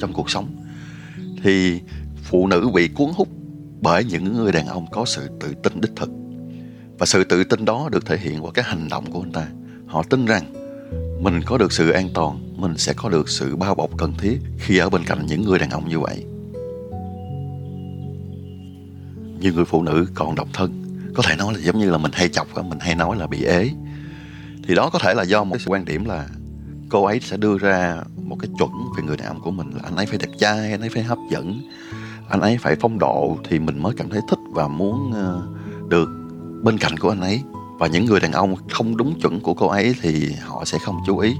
trong 0.00 0.12
cuộc 0.12 0.30
sống 0.30 0.63
thì 1.44 1.80
phụ 2.22 2.46
nữ 2.46 2.70
bị 2.74 2.88
cuốn 2.88 3.10
hút 3.14 3.28
bởi 3.80 4.04
những 4.04 4.36
người 4.36 4.52
đàn 4.52 4.66
ông 4.66 4.86
có 4.90 5.04
sự 5.04 5.28
tự 5.40 5.54
tin 5.62 5.80
đích 5.80 5.96
thực. 5.96 6.10
Và 6.98 7.06
sự 7.06 7.24
tự 7.24 7.44
tin 7.44 7.64
đó 7.64 7.88
được 7.92 8.06
thể 8.06 8.18
hiện 8.18 8.44
qua 8.44 8.50
cái 8.54 8.64
hành 8.64 8.88
động 8.88 9.10
của 9.10 9.20
anh 9.20 9.32
ta. 9.32 9.46
Họ 9.86 10.02
tin 10.02 10.26
rằng 10.26 10.52
mình 11.22 11.42
có 11.46 11.58
được 11.58 11.72
sự 11.72 11.90
an 11.90 12.08
toàn, 12.14 12.54
mình 12.56 12.76
sẽ 12.76 12.92
có 12.96 13.08
được 13.08 13.28
sự 13.28 13.56
bao 13.56 13.74
bọc 13.74 13.90
cần 13.98 14.12
thiết 14.18 14.40
khi 14.58 14.78
ở 14.78 14.90
bên 14.90 15.04
cạnh 15.04 15.26
những 15.26 15.44
người 15.44 15.58
đàn 15.58 15.70
ông 15.70 15.88
như 15.88 16.00
vậy. 16.00 16.24
Nhiều 19.40 19.52
người 19.54 19.64
phụ 19.64 19.82
nữ 19.82 20.06
còn 20.14 20.34
độc 20.34 20.48
thân. 20.52 20.82
Có 21.14 21.22
thể 21.22 21.36
nói 21.36 21.54
là 21.54 21.60
giống 21.60 21.78
như 21.78 21.90
là 21.90 21.98
mình 21.98 22.12
hay 22.14 22.28
chọc, 22.28 22.64
mình 22.64 22.78
hay 22.80 22.94
nói 22.94 23.16
là 23.16 23.26
bị 23.26 23.44
ế. 23.44 23.70
Thì 24.68 24.74
đó 24.74 24.90
có 24.92 24.98
thể 24.98 25.14
là 25.14 25.22
do 25.22 25.44
một 25.44 25.56
cái 25.58 25.64
quan 25.66 25.84
điểm 25.84 26.04
là 26.04 26.28
cô 26.90 27.04
ấy 27.04 27.20
sẽ 27.20 27.36
đưa 27.36 27.58
ra 27.58 28.02
một 28.16 28.36
cái 28.40 28.50
chuẩn 28.58 28.70
về 28.96 29.02
người 29.02 29.16
đàn 29.16 29.28
ông 29.28 29.40
của 29.40 29.50
mình 29.50 29.70
là 29.70 29.80
anh 29.84 29.96
ấy 29.96 30.06
phải 30.06 30.18
đẹp 30.18 30.30
trai 30.38 30.70
anh 30.70 30.80
ấy 30.80 30.88
phải 30.88 31.02
hấp 31.02 31.18
dẫn 31.30 31.60
anh 32.28 32.40
ấy 32.40 32.58
phải 32.60 32.76
phong 32.80 32.98
độ 32.98 33.38
thì 33.48 33.58
mình 33.58 33.82
mới 33.82 33.92
cảm 33.96 34.10
thấy 34.10 34.20
thích 34.28 34.38
và 34.50 34.68
muốn 34.68 35.12
ờ, 35.12 35.42
được 35.88 36.08
bên 36.62 36.78
cạnh 36.78 36.96
của 36.96 37.08
anh 37.08 37.20
ấy. 37.20 37.42
Và 37.78 37.86
những 37.86 38.04
người 38.04 38.20
đàn 38.20 38.32
ông 38.32 38.54
không 38.70 38.96
đúng 38.96 39.20
chuẩn 39.20 39.40
của 39.40 39.54
cô 39.54 39.66
ấy 39.66 39.94
thì 40.02 40.32
họ 40.42 40.64
sẽ 40.64 40.78
không 40.78 41.00
chú 41.06 41.18
ý. 41.18 41.34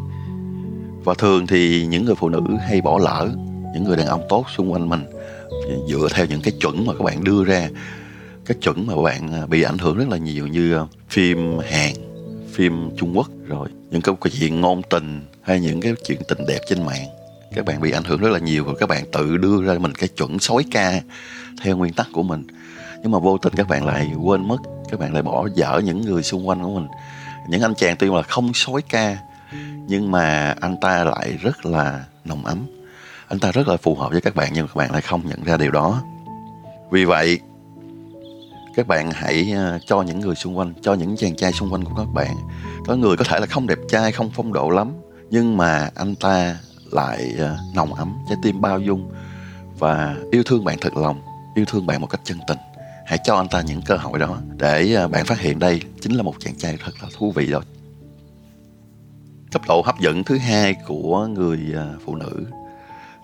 Và 1.05 1.15
thường 1.15 1.47
thì 1.47 1.87
những 1.87 2.05
người 2.05 2.15
phụ 2.15 2.29
nữ 2.29 2.41
hay 2.69 2.81
bỏ 2.81 2.99
lỡ 2.99 3.29
những 3.75 3.85
người 3.85 3.97
đàn 3.97 4.07
ông 4.07 4.23
tốt 4.29 4.47
xung 4.57 4.73
quanh 4.73 4.89
mình. 4.89 5.05
Dựa 5.89 6.09
theo 6.15 6.27
những 6.27 6.41
cái 6.43 6.53
chuẩn 6.61 6.87
mà 6.87 6.93
các 6.99 7.05
bạn 7.05 7.25
đưa 7.25 7.45
ra 7.45 7.69
cái 8.47 8.57
chuẩn 8.61 8.87
mà 8.87 9.03
bạn 9.03 9.33
ờ, 9.33 9.47
bị 9.47 9.63
ảnh 9.63 9.79
hưởng 9.79 9.97
rất 9.97 10.09
là 10.09 10.17
nhiều 10.17 10.47
như 10.47 10.75
ờ, 10.75 10.87
phim 11.09 11.59
Hàn, 11.59 11.93
phim 12.53 12.91
Trung 12.97 13.17
Quốc 13.17 13.31
rồi 13.47 13.69
những 13.91 14.03
cái 14.03 14.15
chuyện 14.41 14.61
ngôn 14.61 14.83
tình 14.91 15.21
hay 15.45 15.61
những 15.61 15.81
cái 15.81 15.95
chuyện 16.07 16.21
tình 16.29 16.47
đẹp 16.47 16.59
trên 16.67 16.87
mạng. 16.87 17.07
Các 17.55 17.65
bạn 17.65 17.81
bị 17.81 17.91
ảnh 17.91 18.05
hưởng 18.05 18.21
rất 18.21 18.29
là 18.29 18.39
nhiều 18.39 18.65
rồi 18.65 18.75
các 18.81 18.89
bạn 18.89 19.05
tự 19.13 19.37
đưa 19.37 19.63
ra 19.63 19.75
mình 19.79 19.93
cái 19.95 20.09
chuẩn 20.09 20.39
sói 20.39 20.65
ca 20.71 21.01
theo 21.63 21.77
nguyên 21.77 21.93
tắc 21.93 22.07
của 22.13 22.23
mình. 22.23 22.47
Nhưng 23.03 23.11
mà 23.11 23.19
vô 23.19 23.39
tình 23.39 23.53
các 23.57 23.69
bạn 23.69 23.87
lại 23.87 24.11
quên 24.23 24.49
mất, 24.49 24.57
các 24.91 25.01
bạn 25.01 25.13
lại 25.13 25.23
bỏ 25.23 25.49
dở 25.55 25.81
những 25.85 26.01
người 26.01 26.23
xung 26.23 26.49
quanh 26.49 26.63
của 26.63 26.81
mình. 26.81 26.89
Những 27.49 27.63
anh 27.63 27.75
chàng 27.75 27.97
tuy 27.99 28.11
là 28.11 28.23
không 28.23 28.55
sói 28.55 28.83
ca, 28.83 29.17
nhưng 29.87 30.11
mà 30.11 30.55
anh 30.61 30.77
ta 30.81 31.05
lại 31.05 31.39
rất 31.43 31.67
là 31.67 32.05
nồng 32.25 32.45
ấm. 32.45 32.67
Anh 33.29 33.39
ta 33.39 33.53
rất 33.53 33.69
là 33.69 33.77
phù 33.77 33.95
hợp 33.95 34.13
với 34.13 34.21
các 34.21 34.35
bạn 34.35 34.51
nhưng 34.55 34.65
mà 34.65 34.69
các 34.69 34.77
bạn 34.77 34.93
lại 34.93 35.03
không 35.03 35.23
nhận 35.29 35.45
ra 35.45 35.57
điều 35.57 35.71
đó. 35.71 36.03
Vì 36.91 37.05
vậy, 37.05 37.39
các 38.77 38.87
bạn 38.87 39.11
hãy 39.11 39.53
ờ, 39.57 39.79
cho 39.87 40.03
những 40.03 40.21
người 40.21 40.35
xung 40.35 40.59
quanh, 40.59 40.75
cho 40.83 40.95
những 40.95 41.17
chàng 41.17 41.37
trai 41.37 41.53
xung 41.53 41.73
quanh 41.73 41.85
của 41.85 41.95
các 41.97 42.09
bạn. 42.15 42.37
Có 42.87 42.97
người 42.97 43.17
có 43.17 43.25
thể 43.25 43.41
là 43.41 43.47
không 43.47 43.67
đẹp 43.67 43.79
trai, 43.89 44.13
không 44.13 44.31
phong 44.35 44.53
độ 44.53 44.71
lắm 44.71 44.93
nhưng 45.31 45.57
mà 45.57 45.91
anh 45.95 46.15
ta 46.15 46.59
lại 46.93 47.35
ờ, 47.39 47.59
nồng 47.75 47.95
ấm, 47.95 48.17
trái 48.29 48.39
tim 48.43 48.61
bao 48.61 48.81
dung 48.81 49.13
và 49.79 50.17
yêu 50.31 50.43
thương 50.47 50.65
bạn 50.65 50.79
thật 50.81 50.97
lòng, 50.97 51.23
yêu 51.55 51.65
thương 51.65 51.87
bạn 51.87 52.01
một 52.01 52.07
cách 52.07 52.21
chân 52.25 52.39
tình. 52.47 52.59
Hãy 53.07 53.19
cho 53.25 53.37
anh 53.37 53.49
ta 53.49 53.61
những 53.61 53.83
cơ 53.83 53.97
hội 53.97 54.19
đó 54.19 54.39
để 54.57 54.95
ờ, 54.95 55.09
bạn 55.09 55.25
phát 55.25 55.39
hiện 55.39 55.59
đây 55.59 55.83
chính 56.01 56.13
là 56.13 56.23
một 56.23 56.35
chàng 56.39 56.55
trai 56.57 56.79
thật 56.85 56.93
là 57.03 57.09
thú 57.19 57.33
vị 57.33 57.47
rồi. 57.47 57.63
Cấp 59.53 59.63
độ 59.69 59.83
hấp 59.83 60.01
dẫn 60.01 60.25
thứ 60.25 60.39
hai 60.39 60.75
của 60.87 61.27
người 61.27 61.59
ờ, 61.75 61.99
phụ 62.05 62.17
nữ, 62.17 62.47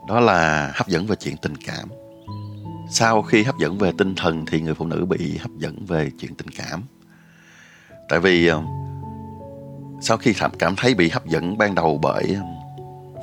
đó 0.08 0.20
là 0.20 0.72
hấp 0.74 0.88
dẫn 0.88 1.06
về 1.06 1.16
chuyện 1.16 1.36
tình 1.36 1.56
cảm. 1.66 1.88
Sau 2.90 3.22
khi 3.22 3.42
hấp 3.42 3.58
dẫn 3.58 3.78
về 3.78 3.92
tinh 3.98 4.14
thần 4.14 4.46
thì 4.46 4.60
người 4.60 4.74
phụ 4.74 4.86
nữ 4.86 5.04
bị 5.04 5.38
hấp 5.38 5.50
dẫn 5.58 5.86
về 5.86 6.10
chuyện 6.18 6.34
tình 6.34 6.48
cảm. 6.48 6.82
Tại 8.08 8.20
vì 8.20 8.50
sau 10.02 10.16
khi 10.16 10.34
cảm 10.58 10.76
thấy 10.76 10.94
bị 10.94 11.08
hấp 11.08 11.26
dẫn 11.26 11.58
ban 11.58 11.74
đầu 11.74 11.98
bởi 12.02 12.24
um, 12.24 12.44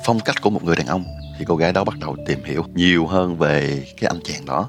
phong 0.04 0.20
cách 0.20 0.42
của 0.42 0.50
một 0.50 0.64
người 0.64 0.76
đàn 0.76 0.86
ông, 0.86 1.04
thì 1.38 1.44
cô 1.48 1.56
gái 1.56 1.72
đó 1.72 1.84
bắt 1.84 1.98
đầu 2.00 2.16
tìm 2.26 2.44
hiểu 2.44 2.64
nhiều 2.74 3.06
hơn 3.06 3.36
về 3.36 3.84
cái 4.00 4.10
anh 4.14 4.20
chàng 4.24 4.46
đó. 4.46 4.68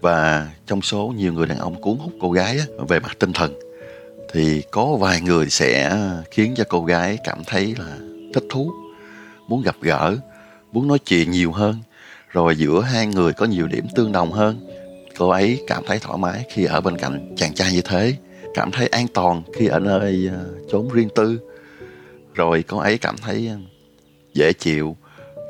Và 0.00 0.48
trong 0.66 0.82
số 0.82 1.12
nhiều 1.16 1.32
người 1.32 1.46
đàn 1.46 1.58
ông 1.58 1.80
cuốn 1.82 1.96
hút 1.98 2.12
cô 2.20 2.30
gái 2.30 2.58
về 2.88 3.00
mặt 3.00 3.16
tinh 3.18 3.32
thần, 3.32 3.54
thì 4.32 4.62
có 4.70 4.96
vài 5.00 5.20
người 5.20 5.50
sẽ 5.50 5.96
khiến 6.30 6.54
cho 6.56 6.64
cô 6.68 6.84
gái 6.84 7.18
cảm 7.24 7.44
thấy 7.46 7.74
là 7.78 7.96
thích 8.34 8.44
thú, 8.50 8.72
muốn 9.48 9.62
gặp 9.62 9.76
gỡ, 9.80 10.16
muốn 10.72 10.88
nói 10.88 10.98
chuyện 10.98 11.30
nhiều 11.30 11.52
hơn. 11.52 11.76
Rồi 12.28 12.56
giữa 12.56 12.80
hai 12.80 13.06
người 13.06 13.32
có 13.32 13.46
nhiều 13.46 13.66
điểm 13.66 13.86
tương 13.94 14.12
đồng 14.12 14.32
hơn. 14.32 14.68
Cô 15.18 15.28
ấy 15.28 15.62
cảm 15.66 15.84
thấy 15.86 15.98
thoải 15.98 16.18
mái 16.18 16.44
khi 16.52 16.64
ở 16.64 16.80
bên 16.80 16.98
cạnh 16.98 17.34
chàng 17.36 17.54
trai 17.54 17.72
như 17.72 17.82
thế 17.82 18.16
cảm 18.54 18.70
thấy 18.70 18.86
an 18.86 19.06
toàn 19.14 19.42
khi 19.54 19.66
ở 19.66 19.78
nơi 19.78 20.30
ờ, 20.32 20.46
chốn 20.70 20.88
riêng 20.92 21.08
tư. 21.14 21.40
Rồi 22.34 22.64
cô 22.68 22.78
ấy 22.78 22.98
cảm 22.98 23.16
thấy 23.16 23.48
ờ, 23.48 23.56
dễ 24.34 24.52
chịu, 24.52 24.96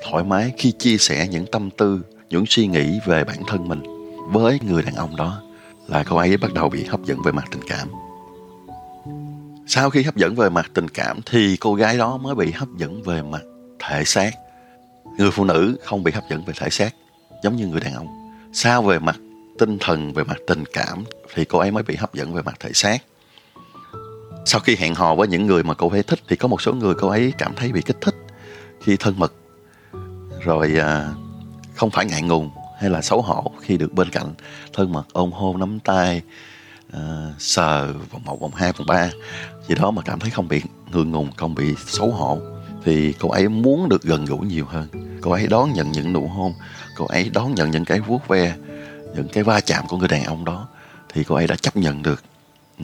thoải 0.04 0.24
mái 0.24 0.52
khi 0.58 0.72
chia 0.72 0.96
sẻ 0.98 1.28
những 1.30 1.46
tâm 1.46 1.70
tư, 1.70 2.00
những 2.28 2.44
suy 2.48 2.66
nghĩ 2.66 3.00
về 3.06 3.24
bản 3.24 3.38
thân 3.46 3.68
mình 3.68 3.82
với 4.30 4.58
người 4.62 4.82
đàn 4.82 4.94
ông 4.94 5.16
đó, 5.16 5.42
là 5.88 6.04
cô 6.08 6.16
ấy 6.16 6.36
bắt 6.36 6.52
đầu 6.54 6.68
bị 6.68 6.84
hấp 6.84 7.04
dẫn 7.04 7.22
về 7.24 7.32
mặt 7.32 7.44
tình 7.50 7.62
cảm. 7.68 7.88
Sau 9.66 9.90
khi 9.90 10.02
hấp 10.02 10.16
dẫn 10.16 10.34
về 10.34 10.48
mặt 10.48 10.70
tình 10.74 10.88
cảm 10.88 11.20
thì 11.26 11.56
cô 11.56 11.74
gái 11.74 11.98
đó 11.98 12.16
mới 12.16 12.34
bị 12.34 12.50
hấp 12.50 12.68
dẫn 12.76 13.02
về 13.02 13.22
mặt 13.22 13.42
thể 13.78 14.04
xác. 14.04 14.30
Người 15.18 15.30
phụ 15.30 15.44
nữ 15.44 15.76
không 15.84 16.02
bị 16.02 16.12
hấp 16.12 16.24
dẫn 16.30 16.44
về 16.44 16.54
thể 16.56 16.70
xác, 16.70 16.94
giống 17.42 17.56
như 17.56 17.66
người 17.66 17.80
đàn 17.80 17.94
ông. 17.94 18.06
Sao 18.52 18.82
về 18.82 18.98
mặt 18.98 19.16
tinh 19.58 19.78
thần 19.80 20.12
về 20.12 20.24
mặt 20.24 20.36
tình 20.46 20.64
cảm 20.72 21.04
thì 21.34 21.44
cô 21.44 21.58
ấy 21.58 21.70
mới 21.70 21.82
bị 21.82 21.96
hấp 21.96 22.14
dẫn 22.14 22.34
về 22.34 22.42
mặt 22.42 22.56
thể 22.60 22.70
xác. 22.74 22.98
Sau 24.44 24.60
khi 24.60 24.76
hẹn 24.76 24.94
hò 24.94 25.14
với 25.14 25.28
những 25.28 25.46
người 25.46 25.62
mà 25.62 25.74
cô 25.74 25.90
ấy 25.90 26.02
thích 26.02 26.18
thì 26.28 26.36
có 26.36 26.48
một 26.48 26.62
số 26.62 26.72
người 26.72 26.94
cô 26.94 27.08
ấy 27.08 27.32
cảm 27.38 27.54
thấy 27.56 27.72
bị 27.72 27.82
kích 27.82 27.96
thích 28.00 28.14
khi 28.82 28.96
thân 28.96 29.14
mật. 29.18 29.32
Rồi 30.44 30.78
à, 30.78 31.08
không 31.74 31.90
phải 31.90 32.06
ngại 32.06 32.22
ngùng 32.22 32.50
hay 32.80 32.90
là 32.90 33.02
xấu 33.02 33.22
hổ 33.22 33.52
khi 33.60 33.76
được 33.76 33.92
bên 33.92 34.10
cạnh 34.10 34.34
thân 34.72 34.92
mật 34.92 35.04
ôm 35.12 35.32
hôn 35.32 35.60
nắm 35.60 35.78
tay 35.80 36.22
à, 36.92 37.00
sờ 37.38 37.92
vòng 38.10 38.24
một 38.24 38.40
vòng 38.40 38.54
hai 38.54 38.72
vòng 38.72 38.86
ba. 38.86 39.10
Gì 39.68 39.74
đó 39.74 39.90
mà 39.90 40.02
cảm 40.02 40.18
thấy 40.18 40.30
không 40.30 40.48
bị 40.48 40.62
ngượng 40.92 41.10
ngùng 41.10 41.30
không 41.36 41.54
bị 41.54 41.74
xấu 41.86 42.10
hổ 42.10 42.38
thì 42.84 43.12
cô 43.12 43.28
ấy 43.28 43.48
muốn 43.48 43.88
được 43.88 44.02
gần 44.02 44.24
gũi 44.24 44.46
nhiều 44.46 44.66
hơn. 44.68 44.88
Cô 45.20 45.30
ấy 45.30 45.46
đón 45.46 45.72
nhận 45.72 45.92
những 45.92 46.12
nụ 46.12 46.26
hôn 46.26 46.52
cô 46.96 47.06
ấy 47.06 47.30
đón 47.34 47.54
nhận 47.54 47.70
những 47.70 47.84
cái 47.84 48.00
vuốt 48.00 48.28
ve 48.28 48.54
những 49.14 49.28
cái 49.32 49.44
va 49.44 49.60
chạm 49.60 49.84
của 49.88 49.96
người 49.96 50.08
đàn 50.08 50.24
ông 50.24 50.44
đó, 50.44 50.68
thì 51.08 51.24
cô 51.24 51.34
ấy 51.34 51.46
đã 51.46 51.56
chấp 51.56 51.76
nhận 51.76 52.02
được 52.02 52.22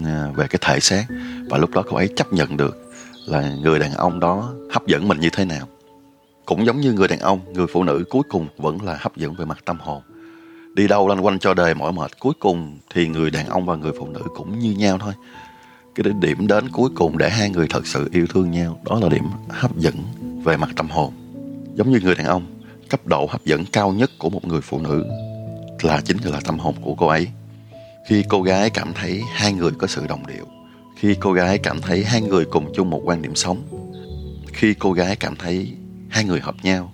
à, 0.04 0.26
về 0.34 0.46
cái 0.50 0.58
thể 0.62 0.80
xác. 0.80 1.04
Và 1.50 1.58
lúc 1.58 1.70
đó 1.70 1.82
cô 1.90 1.96
ấy 1.96 2.08
chấp 2.16 2.32
nhận 2.32 2.56
được 2.56 2.76
là 3.26 3.54
người 3.62 3.78
đàn 3.78 3.94
ông 3.94 4.20
đó 4.20 4.52
hấp 4.72 4.87
dẫn 4.87 5.08
mình 5.08 5.20
như 5.20 5.30
thế 5.32 5.44
nào. 5.44 5.68
Cũng 6.44 6.66
giống 6.66 6.80
như 6.80 6.92
người 6.92 7.08
đàn 7.08 7.18
ông, 7.18 7.40
người 7.52 7.66
phụ 7.72 7.84
nữ 7.84 8.04
cuối 8.10 8.22
cùng 8.28 8.48
vẫn 8.56 8.82
là 8.82 8.96
hấp 9.00 9.16
dẫn 9.16 9.34
về 9.34 9.44
mặt 9.44 9.58
tâm 9.64 9.78
hồn. 9.80 10.02
Đi 10.74 10.88
đâu 10.88 11.08
lanh 11.08 11.24
quanh 11.24 11.38
cho 11.38 11.54
đời 11.54 11.74
mỏi 11.74 11.92
mệt, 11.92 12.18
cuối 12.18 12.32
cùng 12.40 12.78
thì 12.94 13.08
người 13.08 13.30
đàn 13.30 13.46
ông 13.46 13.66
và 13.66 13.76
người 13.76 13.92
phụ 13.98 14.08
nữ 14.08 14.20
cũng 14.37 14.58
như 14.58 14.72
nhau 14.72 14.98
thôi. 14.98 15.12
Cái 15.94 16.12
điểm 16.20 16.46
đến 16.46 16.68
cuối 16.68 16.90
cùng 16.94 17.18
để 17.18 17.30
hai 17.30 17.50
người 17.50 17.66
thật 17.70 17.87
sự 17.87 18.08
yêu 18.12 18.26
thương 18.26 18.50
nhau, 18.50 18.80
đó 18.84 18.98
là 19.02 19.08
điểm 19.08 19.24
hấp 19.48 19.76
dẫn 19.76 19.94
về 20.44 20.56
mặt 20.56 20.68
tâm 20.76 20.90
hồn. 20.90 21.12
Giống 21.74 21.92
như 21.92 22.00
người 22.02 22.14
đàn 22.14 22.26
ông, 22.26 22.46
cấp 22.88 23.06
độ 23.06 23.26
hấp 23.30 23.44
dẫn 23.44 23.64
cao 23.64 23.92
nhất 23.92 24.10
của 24.18 24.30
một 24.30 24.44
người 24.44 24.60
phụ 24.60 24.80
nữ 24.80 25.04
là 25.85 26.01
chính 26.05 26.16
là 26.25 26.40
tâm 26.44 26.59
hồn 26.59 26.75
của 26.83 26.94
cô 26.94 27.07
ấy. 27.07 27.29
Khi 28.09 28.25
cô 28.29 28.42
gái 28.42 28.70
cảm 28.70 28.92
thấy 28.94 29.23
hai 29.35 29.53
người 29.53 29.70
có 29.79 29.87
sự 29.87 30.07
đồng 30.07 30.27
điệu, 30.27 30.47
khi 30.97 31.16
cô 31.20 31.33
gái 31.33 31.59
cảm 31.59 31.81
thấy 31.81 32.05
hai 32.05 32.20
người 32.20 32.44
cùng 32.44 32.73
chung 32.75 32.90
một 32.90 33.01
quan 33.05 33.23
điểm 33.23 33.35
sống, 33.35 33.62
khi 34.53 34.75
cô 34.75 34.92
gái 34.92 35.16
cảm 35.16 35.37
thấy 35.37 35.77
hai 36.09 36.25
người 36.25 36.40
hợp 36.40 36.55
nhau 36.62 36.92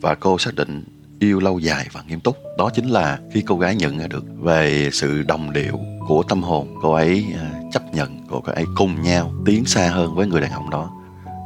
và 0.00 0.14
cô 0.14 0.38
xác 0.38 0.54
định 0.54 0.84
yêu 1.20 1.40
lâu 1.40 1.58
dài 1.58 1.86
và 1.92 2.02
nghiêm 2.08 2.20
túc, 2.20 2.36
đó 2.58 2.70
chính 2.74 2.86
là 2.86 3.18
khi 3.32 3.42
cô 3.46 3.58
gái 3.58 3.76
nhận 3.76 3.98
ra 3.98 4.06
được 4.06 4.24
về 4.40 4.90
sự 4.92 5.22
đồng 5.22 5.52
điệu 5.52 5.80
của 6.08 6.22
tâm 6.22 6.42
hồn, 6.42 6.74
cô 6.82 6.92
ấy 6.92 7.24
à, 7.40 7.60
chấp 7.72 7.94
nhận, 7.94 8.26
cô 8.30 8.42
ấy 8.46 8.64
cùng 8.76 9.02
nhau 9.02 9.32
tiến 9.46 9.64
xa 9.64 9.88
hơn 9.88 10.14
với 10.14 10.26
người 10.26 10.40
đàn 10.40 10.50
ông 10.50 10.70
đó, 10.70 10.90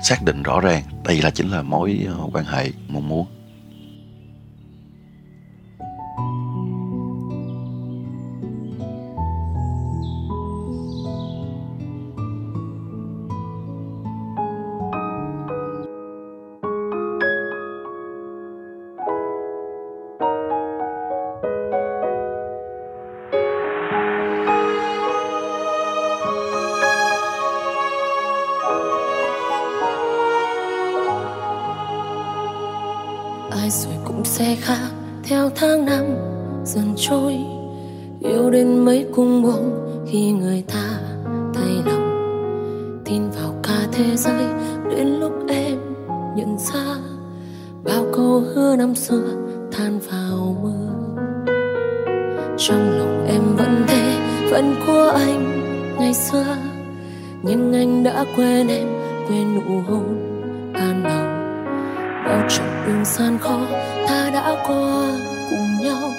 xác 0.05 0.23
định 0.23 0.43
rõ 0.43 0.61
ràng 0.61 0.83
đây 1.05 1.23
là 1.23 1.31
chính 1.31 1.51
là 1.51 1.63
mối 1.63 2.07
à, 2.09 2.15
quan 2.33 2.45
hệ 2.45 2.71
mong 2.89 3.09
muốn. 3.09 3.27
Mấy 38.85 39.07
cung 39.15 39.43
buông 39.43 39.71
khi 40.07 40.33
người 40.33 40.65
ta 40.73 40.99
thay 41.55 41.83
lòng. 41.87 42.09
Tin 43.05 43.23
vào 43.31 43.55
cả 43.63 43.87
thế 43.93 44.17
giới, 44.17 44.45
đến 44.91 45.07
lúc 45.07 45.33
em 45.49 45.79
nhận 46.37 46.59
ra 46.59 46.97
bao 47.85 48.05
câu 48.13 48.43
hứa 48.55 48.77
năm 48.77 48.95
xưa 48.95 49.25
than 49.73 49.99
vào 50.11 50.57
mưa. 50.63 50.89
Trong 52.59 52.91
lòng 52.99 53.27
em 53.29 53.57
vẫn 53.57 53.85
thế, 53.89 54.19
vẫn 54.51 54.75
của 54.87 55.13
anh 55.15 55.61
ngày 55.99 56.15
xưa. 56.15 56.57
Nhưng 57.43 57.73
anh 57.73 58.05
đã 58.05 58.25
quên 58.37 58.69
em, 58.69 58.89
quên 59.29 59.55
nụ 59.55 59.81
hôn 59.89 60.33
ban 60.75 61.03
đầu 61.03 61.33
bao 62.27 62.49
chặng 62.49 62.85
đường 62.87 63.05
gian 63.05 63.39
khó 63.39 63.61
ta 64.09 64.31
đã 64.35 64.65
qua 64.67 65.19
cùng 65.51 65.87
nhau. 65.87 66.11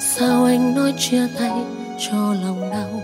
Sao 0.00 0.44
anh 0.44 0.74
nói 0.74 0.94
chia 0.98 1.26
tay? 1.38 1.52
Cho 2.10 2.34
lòng 2.42 2.70
đau. 2.70 3.02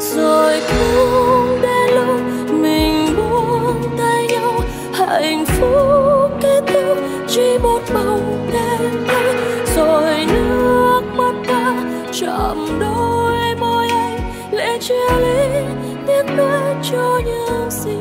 Rồi 0.00 0.60
cũng 0.68 1.62
đến 1.62 1.94
lúc 1.94 2.20
mình 2.52 3.16
buông 3.16 3.82
tay 3.98 4.26
nhau. 4.26 4.60
Hạnh 4.92 5.44
phúc 5.46 6.30
kết 6.40 6.62
thúc 6.66 6.98
chỉ 7.28 7.58
một 7.62 7.80
bóng 7.94 8.50
đen 8.52 9.06
thôi. 9.08 9.34
Rồi 9.76 10.26
nước 10.32 11.02
mắt 11.16 11.34
ta 11.46 11.76
chạm 12.12 12.78
đôi 12.80 13.54
môi 13.60 13.88
anh. 13.88 14.20
Lệ 14.52 14.78
chia 14.80 15.10
ly 15.20 15.64
tiếc 16.06 16.22
nuối 16.36 16.74
cho 16.92 17.20
những 17.24 17.70
gì 17.70 17.98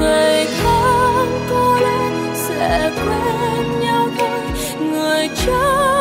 ngày 0.00 0.46
tháng 0.62 1.28
có 1.50 1.78
lẽ 1.82 2.10
sẽ 2.34 2.90
quên 2.94 3.80
nhau 3.80 4.08
thôi. 4.18 4.40
Người 4.80 5.28
chắc 5.46 5.93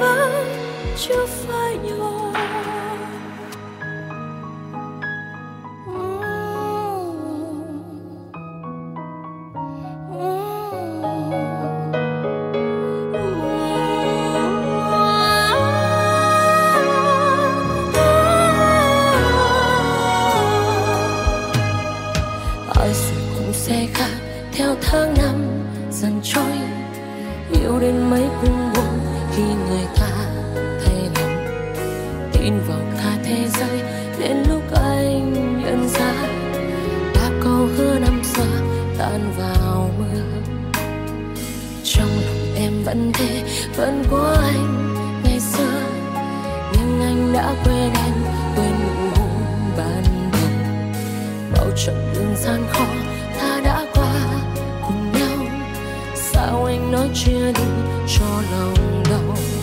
dễ 0.00 0.06
vắng 0.06 0.46
chưa 0.96 1.26
nói 56.90 57.08
chia 57.14 57.52
đi 57.52 57.62
cho 58.18 58.42
lòng 58.52 59.02
đau. 59.10 59.59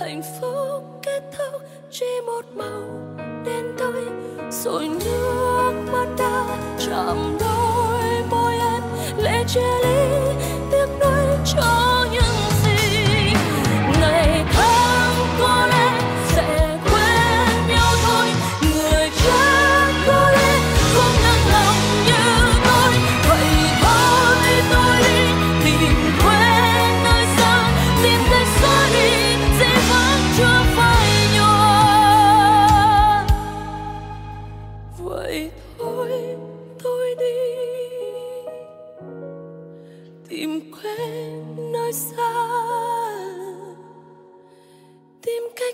Hạnh 0.00 0.22
phúc 0.40 0.84
kết 1.02 1.22
thúc 1.38 1.62
chỉ 1.90 2.06
một 2.26 2.44
màu 2.56 2.82
đen 3.44 3.64
tối 3.78 4.04
rồi 4.50 4.88
nước 5.04 5.72
mắt 5.92 6.06
đã 6.18 6.58
chạm 6.86 7.38
đôi 7.40 8.22
môi 8.30 8.52
em, 8.52 8.82
lệ 9.18 9.44
chia 9.48 9.85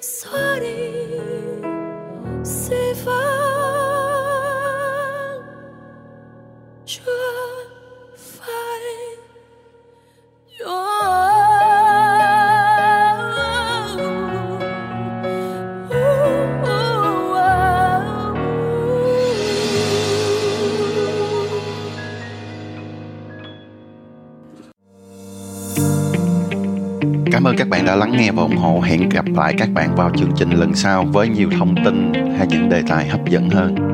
tìm 0.02 1.21
bạn 27.72 27.84
đã 27.84 27.96
lắng 27.96 28.12
nghe 28.16 28.30
và 28.32 28.42
ủng 28.42 28.56
hộ. 28.56 28.80
Hẹn 28.80 29.08
gặp 29.08 29.24
lại 29.36 29.54
các 29.58 29.68
bạn 29.74 29.94
vào 29.96 30.10
chương 30.16 30.32
trình 30.36 30.50
lần 30.50 30.74
sau 30.74 31.04
với 31.04 31.28
nhiều 31.28 31.50
thông 31.58 31.74
tin 31.84 32.12
hay 32.38 32.46
những 32.46 32.68
đề 32.68 32.82
tài 32.88 33.08
hấp 33.08 33.28
dẫn 33.28 33.50
hơn. 33.50 33.91